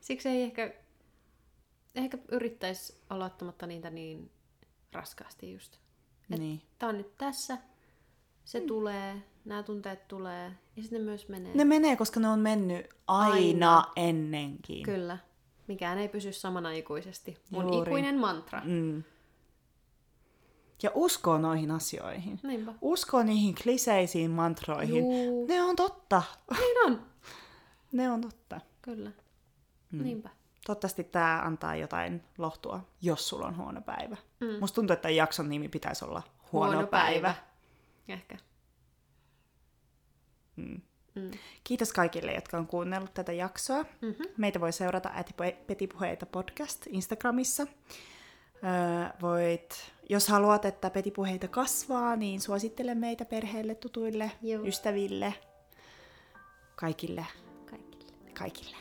[0.00, 0.74] Siksi ei ehkä,
[1.94, 4.30] ehkä yrittäisi olla ottamatta niitä niin
[4.92, 5.76] raskaasti just.
[6.30, 6.62] Et Niin.
[6.78, 7.58] Tää on nyt tässä,
[8.44, 8.66] se mm.
[8.66, 11.54] tulee, nämä tunteet tulee, ja sitten ne myös menee.
[11.54, 13.76] Ne menee, koska ne on mennyt aina, Aina.
[13.76, 13.92] aina.
[13.96, 14.82] ennenkin.
[14.82, 15.18] Kyllä.
[15.66, 17.36] Mikään ei pysy samana ikuisesti.
[17.50, 17.90] Mun Juuri.
[17.90, 18.62] ikuinen mantra.
[18.64, 19.04] Mm.
[20.82, 22.40] Ja uskoo noihin asioihin.
[22.42, 22.74] Niinpä.
[22.80, 24.98] Uskoo niihin kliseisiin mantroihin.
[24.98, 25.46] Juu.
[25.46, 26.22] Ne on totta.
[26.58, 27.02] Niin on.
[27.92, 28.60] Ne on totta.
[28.82, 29.10] Kyllä.
[29.92, 30.02] Mm.
[30.02, 30.30] Niinpä.
[30.68, 34.16] Toivottavasti tämä antaa jotain lohtua, jos sulla on huono päivä.
[34.40, 34.60] Mm.
[34.60, 37.34] Musta tuntuu, että jakson nimi pitäisi olla Huono, huono päivä.
[37.34, 37.34] päivä.
[38.08, 38.36] Ehkä.
[40.56, 40.80] Mm.
[41.14, 41.30] Mm.
[41.64, 43.82] Kiitos kaikille, jotka on kuunnellut tätä jaksoa.
[43.82, 44.26] Mm-hmm.
[44.36, 47.62] Meitä voi seurata äiti- Petipuheita podcast Instagramissa.
[47.62, 54.64] Öö, voit, jos haluat, että Petipuheita kasvaa, niin suosittele meitä perheelle, tutuille, Joo.
[54.64, 55.34] ystäville,
[56.76, 57.26] kaikille,
[57.70, 58.30] Kaikille.
[58.38, 58.76] kaikille.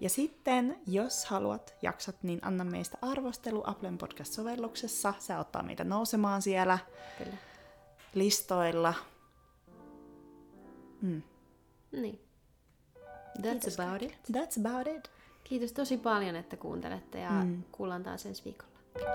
[0.00, 5.14] Ja sitten, jos haluat jaksat, niin anna meistä arvostelu Applen podcast-sovelluksessa.
[5.18, 6.78] Se auttaa meitä nousemaan siellä
[7.18, 7.36] Kyllä.
[8.14, 8.94] listoilla.
[11.02, 11.22] Mm.
[11.92, 12.20] Niin.
[13.38, 14.18] That's Kiitos about it.
[14.32, 15.10] That's about it.
[15.44, 17.62] Kiitos tosi paljon, että kuuntelette ja Mm.
[17.72, 18.72] kuullaan taas ensi viikolla.
[18.96, 19.06] Okei.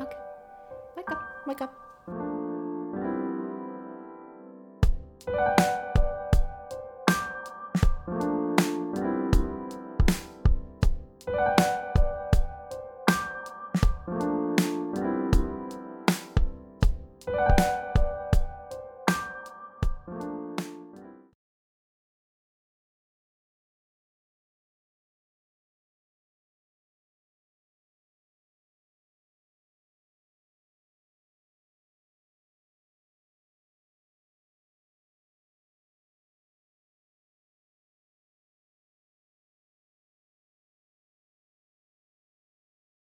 [0.00, 0.18] Okay.
[0.96, 1.16] Moikka!
[1.46, 1.68] Moikka!